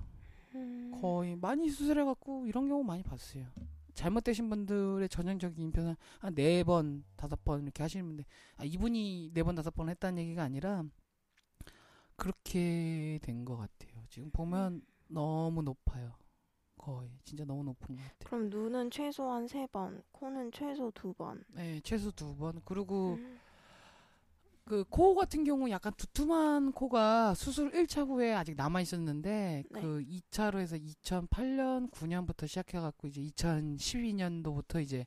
음. 0.55 0.91
거의 1.01 1.35
많이 1.35 1.69
수술해갖고 1.69 2.45
이런 2.45 2.67
경우 2.67 2.83
많이 2.83 3.01
봤어요. 3.03 3.45
잘못되신 3.95 4.49
분들의 4.49 5.07
전형적인 5.09 5.59
인표는 5.65 5.95
한 6.19 6.35
네 6.35 6.63
번, 6.63 7.03
다섯 7.15 7.43
번 7.43 7.63
이렇게 7.63 7.81
하시는 7.83 8.05
분데 8.05 8.25
아, 8.57 8.63
이분이 8.65 9.31
네 9.33 9.43
번, 9.43 9.55
다섯 9.55 9.73
번 9.73 9.89
했다는 9.89 10.21
얘기가 10.21 10.43
아니라 10.43 10.83
그렇게 12.15 13.19
된 13.21 13.43
것 13.45 13.57
같아요. 13.57 14.03
지금 14.09 14.29
보면 14.31 14.81
너무 15.07 15.61
높아요. 15.61 16.13
거의 16.77 17.09
진짜 17.23 17.43
너무 17.45 17.63
높은 17.63 17.95
것 17.95 18.01
같아요. 18.01 18.17
그럼 18.29 18.49
눈은 18.49 18.91
최소한 18.91 19.47
세 19.47 19.65
번, 19.67 20.03
코는 20.11 20.51
최소 20.51 20.91
두 20.91 21.13
번. 21.13 21.43
네, 21.49 21.79
최소 21.83 22.11
두 22.11 22.35
번. 22.35 22.61
그리고 22.65 23.15
음. 23.15 23.39
그 24.65 24.83
코 24.89 25.13
같은 25.15 25.43
경우 25.43 25.69
약간 25.69 25.93
두툼한 25.95 26.71
코가 26.71 27.35
수술 27.35 27.71
1차 27.71 28.07
후에 28.07 28.33
아직 28.33 28.55
남아 28.55 28.81
있었는데 28.81 29.63
네. 29.69 29.81
그 29.81 30.03
2차로 30.03 30.57
해서 30.59 30.75
2008년 30.75 31.91
9년부터 31.91 32.47
시작해 32.47 32.79
갖고 32.79 33.07
이제 33.07 33.21
2012년도부터 33.21 34.81
이제 34.81 35.05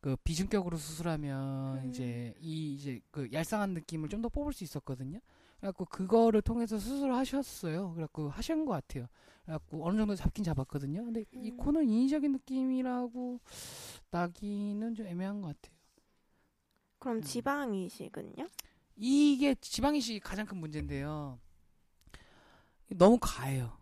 그 0.00 0.16
비중격으로 0.22 0.76
수술하면 0.76 1.78
음. 1.78 1.88
이제 1.90 2.34
이 2.40 2.74
이제 2.74 3.00
그 3.10 3.28
얄쌍한 3.32 3.70
느낌을 3.74 4.08
좀 4.08 4.22
더 4.22 4.28
뽑을 4.28 4.52
수 4.52 4.62
있었거든요. 4.64 5.18
그래갖고 5.58 5.84
그거를 5.86 6.40
통해서 6.42 6.78
수술을 6.78 7.14
하셨어요. 7.16 7.92
그래갖고 7.94 8.28
하신 8.30 8.64
것 8.64 8.72
같아요. 8.72 9.06
그래갖고 9.44 9.84
어느 9.84 9.96
정도 9.96 10.14
잡긴 10.14 10.44
잡았거든요. 10.44 11.04
근데 11.04 11.24
이 11.32 11.50
음. 11.50 11.56
코는 11.56 11.88
인위적인 11.88 12.30
느낌이라고 12.32 13.40
나기는 14.10 14.94
좀 14.94 15.06
애매한 15.08 15.40
것 15.40 15.48
같아요. 15.48 15.76
그럼 17.00 17.16
음. 17.18 17.22
지방 17.22 17.74
이식은요? 17.74 18.46
이게 19.04 19.56
지방 19.56 19.96
이식이 19.96 20.20
가장 20.20 20.46
큰 20.46 20.58
문제인데요. 20.58 21.40
너무 22.90 23.18
가해요. 23.20 23.76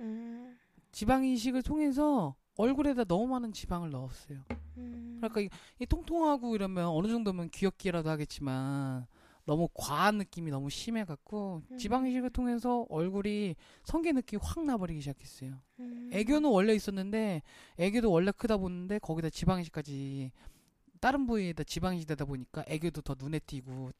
음. 0.00 0.58
지방 0.90 1.24
이식을 1.24 1.62
통해서 1.62 2.34
얼굴에다 2.56 3.04
너무 3.04 3.28
많은 3.28 3.52
지방을 3.52 3.90
넣었어요. 3.90 4.44
음. 4.78 5.18
그러니까 5.20 5.42
이, 5.42 5.48
이 5.78 5.86
통통하고 5.86 6.56
이러면 6.56 6.86
어느 6.88 7.06
정도면 7.06 7.50
귀엽기라도 7.50 8.10
하겠지만 8.10 9.06
너무 9.44 9.68
과한 9.74 10.18
느낌이 10.18 10.50
너무 10.50 10.70
심해갖고 10.70 11.62
음. 11.70 11.78
지방 11.78 12.08
이식을 12.08 12.30
통해서 12.30 12.84
얼굴이 12.90 13.54
성게 13.84 14.10
느낌이 14.10 14.40
확 14.42 14.64
나버리기 14.64 15.00
시작했어요. 15.02 15.54
음. 15.78 16.10
애교는 16.12 16.50
원래 16.50 16.74
있었는데 16.74 17.42
애교도 17.76 18.10
원래 18.10 18.32
크다 18.32 18.56
보는데 18.56 18.98
거기다 18.98 19.30
지방 19.30 19.60
이식까지 19.60 20.32
다른 21.00 21.26
부위에다 21.26 21.64
지방 21.64 21.96
이식되다 21.96 22.24
보니까 22.24 22.64
애교도 22.66 23.02
더 23.02 23.14
눈에 23.18 23.38
띄고 23.38 23.90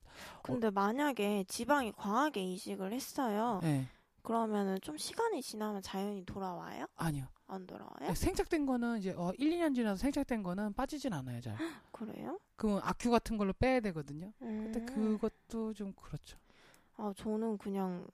근데 0.43 0.71
만약에 0.71 1.45
지방이 1.49 1.93
과하게 1.93 2.43
이식을 2.43 2.93
했어요. 2.93 3.61
예 3.65 3.87
그러면은 4.23 4.79
좀 4.83 4.99
시간이 4.99 5.41
지나면 5.43 5.81
자연히 5.81 6.25
돌아와요? 6.25 6.87
아니요 6.97 7.27
안 7.47 7.67
돌아와요? 7.67 8.13
생착된 8.15 8.67
거는 8.67 8.99
이제 8.99 9.15
어 9.17 9.33
1, 9.39 9.51
2년 9.53 9.75
지나서 9.75 9.97
생착된 9.97 10.43
거는 10.43 10.75
빠지진 10.75 11.15
않아요 11.15 11.41
잘 11.41 11.57
그래요? 11.93 12.39
그러면 12.57 12.83
아큐 12.85 13.11
같은 13.11 13.39
걸로 13.39 13.55
빼야 13.55 13.81
되거든요 13.81 14.31
음. 14.43 14.71
근데 14.71 14.85
그것도 14.85 15.73
좀 15.73 15.93
그렇죠 15.95 16.37
아 16.99 17.13
저는 17.17 17.57
그냥 17.57 18.07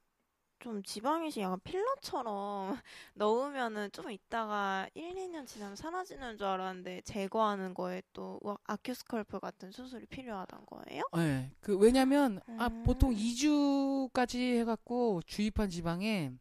좀 0.60 0.82
지방 0.82 1.24
이식 1.26 1.42
약간 1.42 1.60
필러처럼 1.62 2.78
넣으면은 3.14 3.90
좀 3.92 4.10
있다가 4.10 4.88
1, 4.94 5.14
2년 5.14 5.46
지나면 5.46 5.76
사라지는 5.76 6.38
줄 6.38 6.46
알았는데 6.46 7.02
제거하는 7.02 7.74
거에 7.74 8.02
또 8.14 8.38
와- 8.42 8.56
아큐스컬프 8.64 9.40
같은 9.40 9.70
수술이 9.72 10.06
필요하단 10.06 10.64
거예요? 10.66 11.02
네, 11.14 11.50
그 11.60 11.76
왜냐면 11.76 12.40
아 12.56 12.68
음. 12.68 12.82
보통 12.82 13.12
2주까지 13.14 14.58
해 14.58 14.64
갖고 14.64 15.20
주입한 15.26 15.68
지방에 15.68 16.32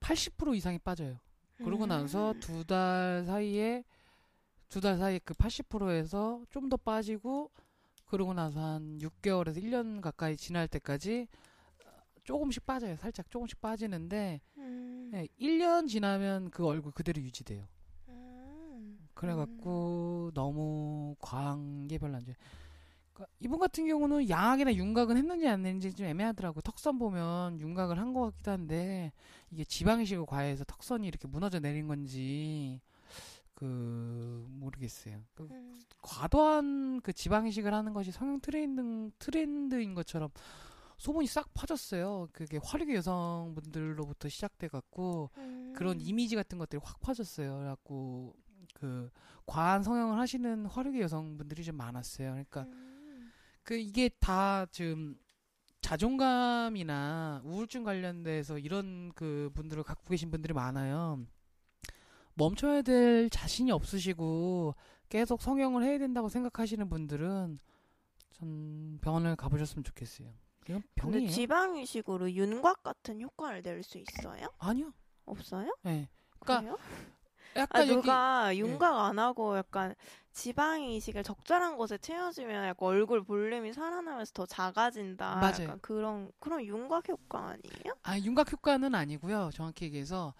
80% 0.00 0.54
이상이 0.56 0.78
빠져요. 0.78 1.18
그러고 1.62 1.86
나서 1.86 2.32
음. 2.32 2.40
두달 2.40 3.24
사이에 3.26 3.84
두 4.68 4.80
달 4.80 4.96
사이에 4.98 5.18
그 5.24 5.34
80%에서 5.34 6.42
좀 6.50 6.68
더 6.68 6.76
빠지고 6.76 7.50
그러고 8.06 8.34
나서 8.34 8.60
한 8.60 8.98
6개월에서 9.00 9.56
1년 9.62 10.00
가까이 10.00 10.36
지날 10.36 10.68
때까지 10.68 11.28
조금씩 12.26 12.66
빠져요. 12.66 12.96
살짝 12.96 13.30
조금씩 13.30 13.60
빠지는데 13.60 14.40
음. 14.58 15.08
네, 15.12 15.26
1년 15.40 15.88
지나면 15.88 16.50
그 16.50 16.66
얼굴 16.66 16.92
그대로 16.92 17.22
유지돼요. 17.22 17.66
음. 18.08 18.98
그래갖고 19.14 20.32
너무 20.34 21.16
과한 21.20 21.86
게 21.88 21.96
별로 21.98 22.16
안 22.16 22.24
좋아요. 22.24 22.36
그러니까 23.14 23.32
이분 23.40 23.58
같은 23.58 23.86
경우는 23.86 24.28
양악이나 24.28 24.74
윤곽은 24.74 25.16
했는지 25.16 25.48
안 25.48 25.64
했는지 25.64 25.94
좀 25.94 26.04
애매하더라고. 26.06 26.60
턱선 26.60 26.98
보면 26.98 27.58
윤곽을 27.60 27.98
한 27.98 28.12
것 28.12 28.22
같기도 28.32 28.50
한데 28.50 29.12
이게 29.50 29.64
지방이식을 29.64 30.26
과해서 30.26 30.64
턱선이 30.64 31.06
이렇게 31.06 31.26
무너져 31.26 31.58
내린 31.60 31.86
건지 31.86 32.80
그 33.54 34.44
모르겠어요. 34.50 35.22
그 35.34 35.48
음. 35.50 35.80
과도한 36.02 37.00
그 37.00 37.12
지방이식을 37.14 37.72
하는 37.72 37.94
것이 37.94 38.12
성형 38.12 38.40
트렌드 38.40 39.10
트렌드인 39.18 39.94
것처럼 39.94 40.28
소문이 40.96 41.26
싹 41.26 41.52
퍼졌어요. 41.54 42.28
그게 42.32 42.58
화류계 42.62 42.94
여성분들로부터 42.96 44.28
시작돼 44.28 44.68
갖고 44.68 45.30
음. 45.36 45.72
그런 45.76 46.00
이미지 46.00 46.36
같은 46.36 46.58
것들이 46.58 46.80
확 46.82 47.00
퍼졌어요. 47.00 47.56
그래갖고 47.58 48.34
그 48.74 49.10
과한 49.46 49.82
성형을 49.82 50.18
하시는 50.18 50.66
화류계 50.66 51.00
여성분들이 51.00 51.64
좀 51.64 51.76
많았어요. 51.76 52.30
그러니까 52.30 52.62
음. 52.62 53.32
그 53.62 53.76
이게 53.76 54.08
다 54.20 54.66
지금 54.70 55.16
자존감이나 55.80 57.42
우울증 57.44 57.84
관련돼서 57.84 58.58
이런 58.58 59.12
그 59.14 59.50
분들을 59.54 59.82
갖고 59.82 60.08
계신 60.08 60.30
분들이 60.30 60.52
많아요. 60.52 61.24
멈춰야 62.34 62.82
될 62.82 63.30
자신이 63.30 63.70
없으시고 63.70 64.74
계속 65.08 65.40
성형을 65.42 65.84
해야 65.84 65.98
된다고 65.98 66.28
생각하시는 66.28 66.88
분들은 66.88 67.58
전 68.32 68.98
병원을 69.00 69.36
가보셨으면 69.36 69.84
좋겠어요. 69.84 70.28
이건 70.68 70.82
근데 70.94 71.18
병이에요. 71.18 71.30
지방 71.30 71.76
이식으로 71.76 72.32
윤곽 72.32 72.82
같은 72.82 73.20
효과를 73.20 73.62
낼 73.62 73.82
수 73.82 73.98
있어요? 73.98 74.48
아니요. 74.58 74.92
없어요? 75.24 75.76
네. 75.82 76.08
그러니까 76.40 76.60
그래요? 76.60 76.78
약간 77.56 77.82
아 77.82 77.84
여기 77.86 77.92
예. 77.92 77.94
누가 77.96 78.56
윤곽 78.56 78.94
안 79.06 79.18
하고 79.18 79.56
약간 79.56 79.94
지방 80.32 80.82
이식을 80.82 81.22
적절한 81.22 81.76
곳에 81.78 81.96
채워주면 81.98 82.66
약간 82.66 82.88
얼굴 82.88 83.22
볼륨이 83.24 83.72
살아나면서 83.72 84.32
더 84.34 84.44
작아진다. 84.46 85.36
맞아요. 85.36 85.62
약간 85.62 85.78
그런 85.80 86.30
그런 86.38 86.62
윤곽 86.64 87.08
효과 87.08 87.38
아니에요? 87.50 87.96
아 88.02 88.18
윤곽 88.18 88.52
효과는 88.52 88.94
아니고요. 88.94 89.50
정확히 89.54 89.86
얘기해서 89.86 90.34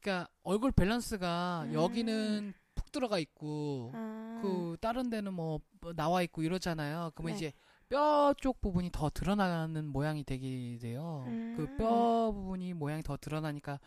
그러니까 0.00 0.28
얼굴 0.42 0.70
밸런스가 0.72 1.64
음. 1.66 1.74
여기는 1.74 2.54
푹 2.76 2.92
들어가 2.92 3.18
있고 3.18 3.90
아, 3.94 4.38
그 4.42 4.76
다른 4.80 5.10
데는 5.10 5.32
뭐 5.34 5.58
나와 5.96 6.22
있고 6.22 6.42
이러잖아요. 6.42 7.10
그러면 7.14 7.32
네. 7.32 7.36
이제 7.36 7.52
뼈 7.90 8.32
쪽 8.40 8.60
부분이 8.60 8.90
더 8.92 9.10
드러나는 9.10 9.86
모양이 9.86 10.22
되게 10.24 10.78
돼요. 10.80 11.24
음. 11.26 11.54
그뼈 11.56 12.32
부분이 12.32 12.72
모양이 12.74 13.02
더 13.02 13.16
드러나니까 13.16 13.80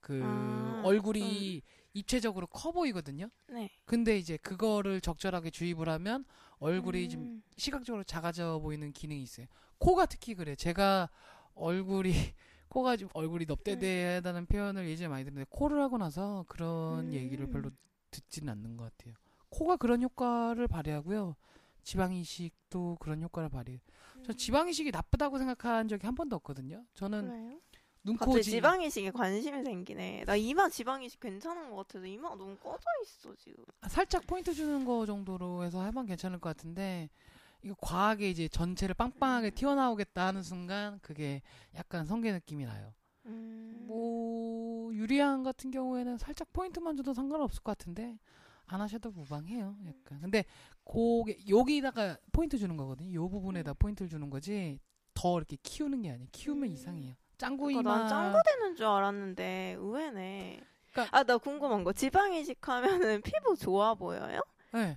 그 0.00 0.20
아, 0.24 0.82
얼굴이 0.84 1.62
입체적으로 1.92 2.46
커 2.46 2.72
보이거든요. 2.72 3.28
네. 3.48 3.70
근데 3.84 4.16
이제 4.16 4.38
그거를 4.38 5.00
적절하게 5.02 5.50
주입을 5.50 5.88
하면 5.90 6.24
얼굴이 6.58 7.08
좀 7.10 7.22
음. 7.22 7.42
시각적으로 7.56 8.02
작아져 8.04 8.58
보이는 8.60 8.92
기능이 8.92 9.22
있어요. 9.22 9.46
코가 9.78 10.06
특히 10.06 10.34
그래. 10.34 10.54
제가 10.56 11.10
얼굴이 11.54 12.12
코가 12.70 12.96
좀 12.96 13.08
얼굴이 13.12 13.44
넙대대하다는 13.46 14.46
표현을 14.46 14.88
예전에 14.88 15.08
많이 15.08 15.24
듣는데 15.24 15.44
코를 15.50 15.82
하고 15.82 15.98
나서 15.98 16.44
그런 16.48 17.08
음. 17.08 17.12
얘기를 17.12 17.46
별로 17.50 17.70
듣지는 18.10 18.50
않는 18.52 18.76
것 18.78 18.84
같아요. 18.96 19.14
코가 19.50 19.76
그런 19.76 20.00
효과를 20.02 20.66
발휘하고요. 20.68 21.34
지방 21.82 22.12
이식도 22.14 22.98
그런 23.00 23.22
효과를 23.22 23.48
발휘해요. 23.48 23.80
저 24.24 24.32
지방 24.32 24.68
이식이 24.68 24.90
나쁘다고 24.90 25.38
생각한 25.38 25.88
적이 25.88 26.06
한 26.06 26.14
번도 26.14 26.36
없거든요. 26.36 26.84
저는 26.94 27.28
그래요? 27.28 27.60
눈코 28.02 28.40
지 28.40 28.50
지방 28.50 28.80
이식에 28.82 29.10
관심이 29.10 29.62
생기네. 29.62 30.24
나 30.24 30.34
이마 30.34 30.68
지방 30.68 31.02
이식 31.02 31.20
괜찮은 31.20 31.70
것 31.70 31.76
같아서 31.76 32.06
이마가 32.06 32.34
너무 32.36 32.56
꺼져 32.56 32.84
있어 33.02 33.34
지금. 33.36 33.64
살짝 33.88 34.26
포인트 34.26 34.54
주는 34.54 34.84
거 34.84 35.04
정도로 35.04 35.64
해서 35.64 35.80
하면 35.82 36.06
괜찮을 36.06 36.38
것 36.38 36.56
같은데 36.56 37.10
이거 37.62 37.74
과하게 37.80 38.30
이제 38.30 38.48
전체를 38.48 38.94
빵빵하게 38.94 39.50
튀어나오겠다 39.50 40.28
하는 40.28 40.42
순간 40.42 40.98
그게 41.02 41.42
약간 41.74 42.06
성게 42.06 42.32
느낌이 42.32 42.64
나요. 42.64 42.94
음. 43.26 43.84
뭐 43.86 44.94
유리안 44.94 45.42
같은 45.42 45.70
경우에는 45.70 46.16
살짝 46.16 46.52
포인트만 46.52 46.96
줘도 46.96 47.12
상관없을 47.12 47.62
것 47.62 47.76
같은데 47.76 48.18
안 48.70 48.80
하셔도 48.80 49.10
무방해요. 49.10 49.76
약간. 49.86 50.20
근데 50.20 50.44
고게 50.84 51.36
여기다가 51.48 52.16
포인트 52.32 52.56
주는 52.56 52.76
거거든요. 52.76 53.12
요 53.14 53.28
부분에다 53.28 53.74
포인트를 53.74 54.08
주는 54.08 54.30
거지 54.30 54.78
더 55.14 55.36
이렇게 55.38 55.56
키우는 55.62 56.02
게 56.02 56.10
아니에요. 56.12 56.28
키우면 56.30 56.68
음. 56.68 56.72
이상해요. 56.72 57.14
그러니까 57.36 57.36
짱구이만 57.38 57.84
난 57.84 58.08
짱구 58.08 58.38
되는 58.46 58.76
줄 58.76 58.86
알았는데 58.86 59.76
의외네. 59.78 60.60
그러니까- 60.92 61.18
아나 61.18 61.36
궁금한 61.38 61.82
거 61.84 61.92
지방 61.92 62.32
이식하면은 62.32 63.22
피부 63.24 63.56
좋아 63.56 63.94
보여요? 63.94 64.40
네. 64.72 64.96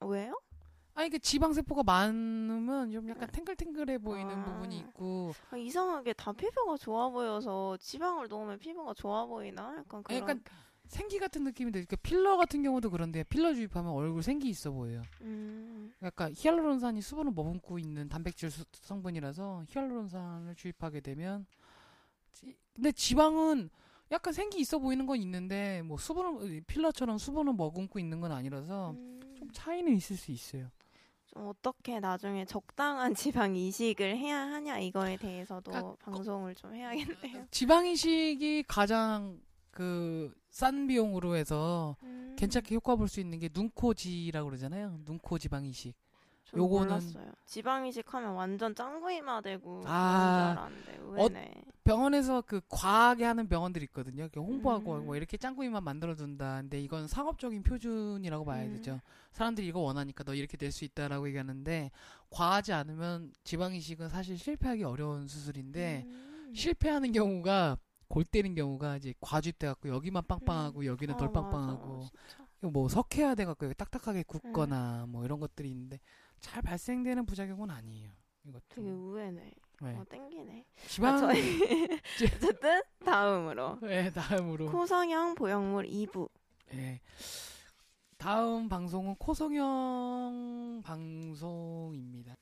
왜요? 0.00 0.40
아니 0.94 1.08
그 1.08 1.18
지방 1.20 1.52
세포가 1.52 1.84
많으면 1.84 2.90
좀 2.90 3.08
약간 3.08 3.28
탱글탱글해 3.30 3.98
보이는 3.98 4.30
아. 4.36 4.44
부분이 4.44 4.78
있고 4.78 5.32
아, 5.50 5.56
이상하게 5.56 6.12
다 6.14 6.32
피부가 6.32 6.76
좋아 6.76 7.08
보여서 7.08 7.76
지방을 7.78 8.28
넣으면 8.28 8.58
피부가 8.58 8.92
좋아 8.94 9.24
보이나? 9.24 9.76
약간 9.78 10.02
그런. 10.02 10.20
약간 10.20 10.42
생기 10.92 11.18
같은 11.18 11.42
느낌인데 11.44 11.78
그러니까 11.80 11.96
필러 12.02 12.36
같은 12.36 12.62
경우도 12.62 12.90
그런데 12.90 13.24
필러 13.24 13.54
주입하면 13.54 13.92
얼굴 13.92 14.22
생기 14.22 14.50
있어 14.50 14.70
보여요. 14.70 15.02
음. 15.22 15.90
약간 16.02 16.34
히알루론산이 16.36 17.00
수분을 17.00 17.32
머금고 17.32 17.78
있는 17.78 18.10
단백질 18.10 18.50
수- 18.50 18.64
성분이라서 18.72 19.64
히알루론산을 19.70 20.54
주입하게 20.54 21.00
되면 21.00 21.46
지- 22.32 22.54
근데 22.74 22.92
지방은 22.92 23.70
약간 24.10 24.34
생기 24.34 24.60
있어 24.60 24.78
보이는 24.78 25.06
건 25.06 25.16
있는데 25.22 25.80
뭐 25.80 25.96
수분을 25.96 26.60
필러처럼 26.66 27.16
수분을 27.16 27.54
머금고 27.54 27.98
있는 27.98 28.20
건 28.20 28.30
아니라서 28.30 28.90
음. 28.90 29.18
좀 29.38 29.50
차이는 29.50 29.96
있을 29.96 30.16
수 30.18 30.30
있어요. 30.30 30.68
좀 31.26 31.46
어떻게 31.48 32.00
나중에 32.00 32.44
적당한 32.44 33.14
지방 33.46 33.56
이식을 33.56 34.18
해야 34.18 34.40
하냐 34.42 34.78
이거에 34.78 35.16
대해서도 35.16 35.74
아, 35.74 35.96
방송을 36.00 36.54
좀 36.54 36.74
해야겠네요. 36.74 37.46
지방 37.50 37.86
이식이 37.86 38.64
가장 38.68 39.40
그 39.72 40.32
싼 40.50 40.86
비용으로 40.86 41.34
해서 41.34 41.96
음. 42.02 42.34
괜찮게 42.38 42.74
효과 42.74 42.94
볼 42.94 43.08
수 43.08 43.20
있는 43.20 43.38
게 43.38 43.48
눈코지라고 43.52 44.48
그러잖아요. 44.50 45.00
눈코 45.06 45.38
지 45.38 45.48
방 45.48 45.64
이식. 45.64 45.94
저는 46.44 46.62
요거는- 46.64 46.78
몰랐어요. 46.88 47.32
지방 47.46 47.86
이식하면 47.86 48.34
완전 48.34 48.74
짱구이마 48.74 49.40
되고 49.40 49.82
아, 49.86 50.68
의외네. 50.98 51.50
병원에서 51.84 52.42
그 52.42 52.60
과하게 52.68 53.24
하는 53.24 53.48
병원들이 53.48 53.84
있거든요. 53.86 54.24
이렇게 54.24 54.38
홍보하고 54.40 54.96
음. 54.96 55.06
뭐 55.06 55.16
이렇게 55.16 55.38
짱구이만 55.38 55.82
만들어 55.82 56.14
준다. 56.14 56.60
근데 56.60 56.78
이건 56.80 57.08
상업적인 57.08 57.62
표준이라고 57.62 58.44
봐야 58.44 58.64
음. 58.64 58.74
되죠. 58.74 59.00
사람들이 59.32 59.66
이거 59.66 59.80
원하니까 59.80 60.22
너 60.24 60.34
이렇게 60.34 60.58
될 60.58 60.70
수 60.70 60.84
있다라고 60.84 61.26
얘기하는데 61.28 61.90
과하지 62.28 62.74
않으면 62.74 63.32
지방 63.44 63.74
이식은 63.74 64.10
사실 64.10 64.36
실패하기 64.36 64.84
어려운 64.84 65.26
수술인데 65.28 66.02
음. 66.06 66.52
실패하는 66.54 67.12
경우가 67.12 67.78
골 68.12 68.24
때린 68.24 68.54
경우가 68.54 68.98
이제 68.98 69.14
과주입돼 69.22 69.68
갖고 69.68 69.88
여기만 69.88 70.24
빵빵하고 70.28 70.84
여기는 70.84 71.14
아, 71.14 71.16
덜 71.16 71.28
맞아. 71.28 71.40
빵빵하고. 71.40 72.04
이거 72.58 72.70
뭐 72.70 72.86
석회화 72.86 73.34
돼 73.34 73.46
갖고 73.46 73.72
딱딱하게 73.72 74.18
음. 74.18 74.24
굳거나 74.26 75.06
뭐 75.08 75.24
이런 75.24 75.40
것들이 75.40 75.70
있는데 75.70 75.98
잘 76.38 76.60
발생되는 76.60 77.24
부작용은 77.24 77.70
아니에요. 77.70 78.10
이것도. 78.44 78.64
되게 78.68 78.90
의외네. 78.90 79.52
네. 79.80 79.96
어, 79.96 80.04
땡기네. 80.10 80.66
지방 80.88 81.14
아, 81.14 81.18
저희 81.20 81.40
어쨌든 82.22 82.82
다음으로 83.02 83.78
네, 83.80 84.12
다음으로 84.12 84.70
코성형 84.70 85.34
보형물 85.34 85.86
2부. 85.86 86.28
예. 86.74 87.00
다음 88.18 88.68
방송은 88.68 89.14
코성형 89.14 90.82
방송입니다. 90.84 92.36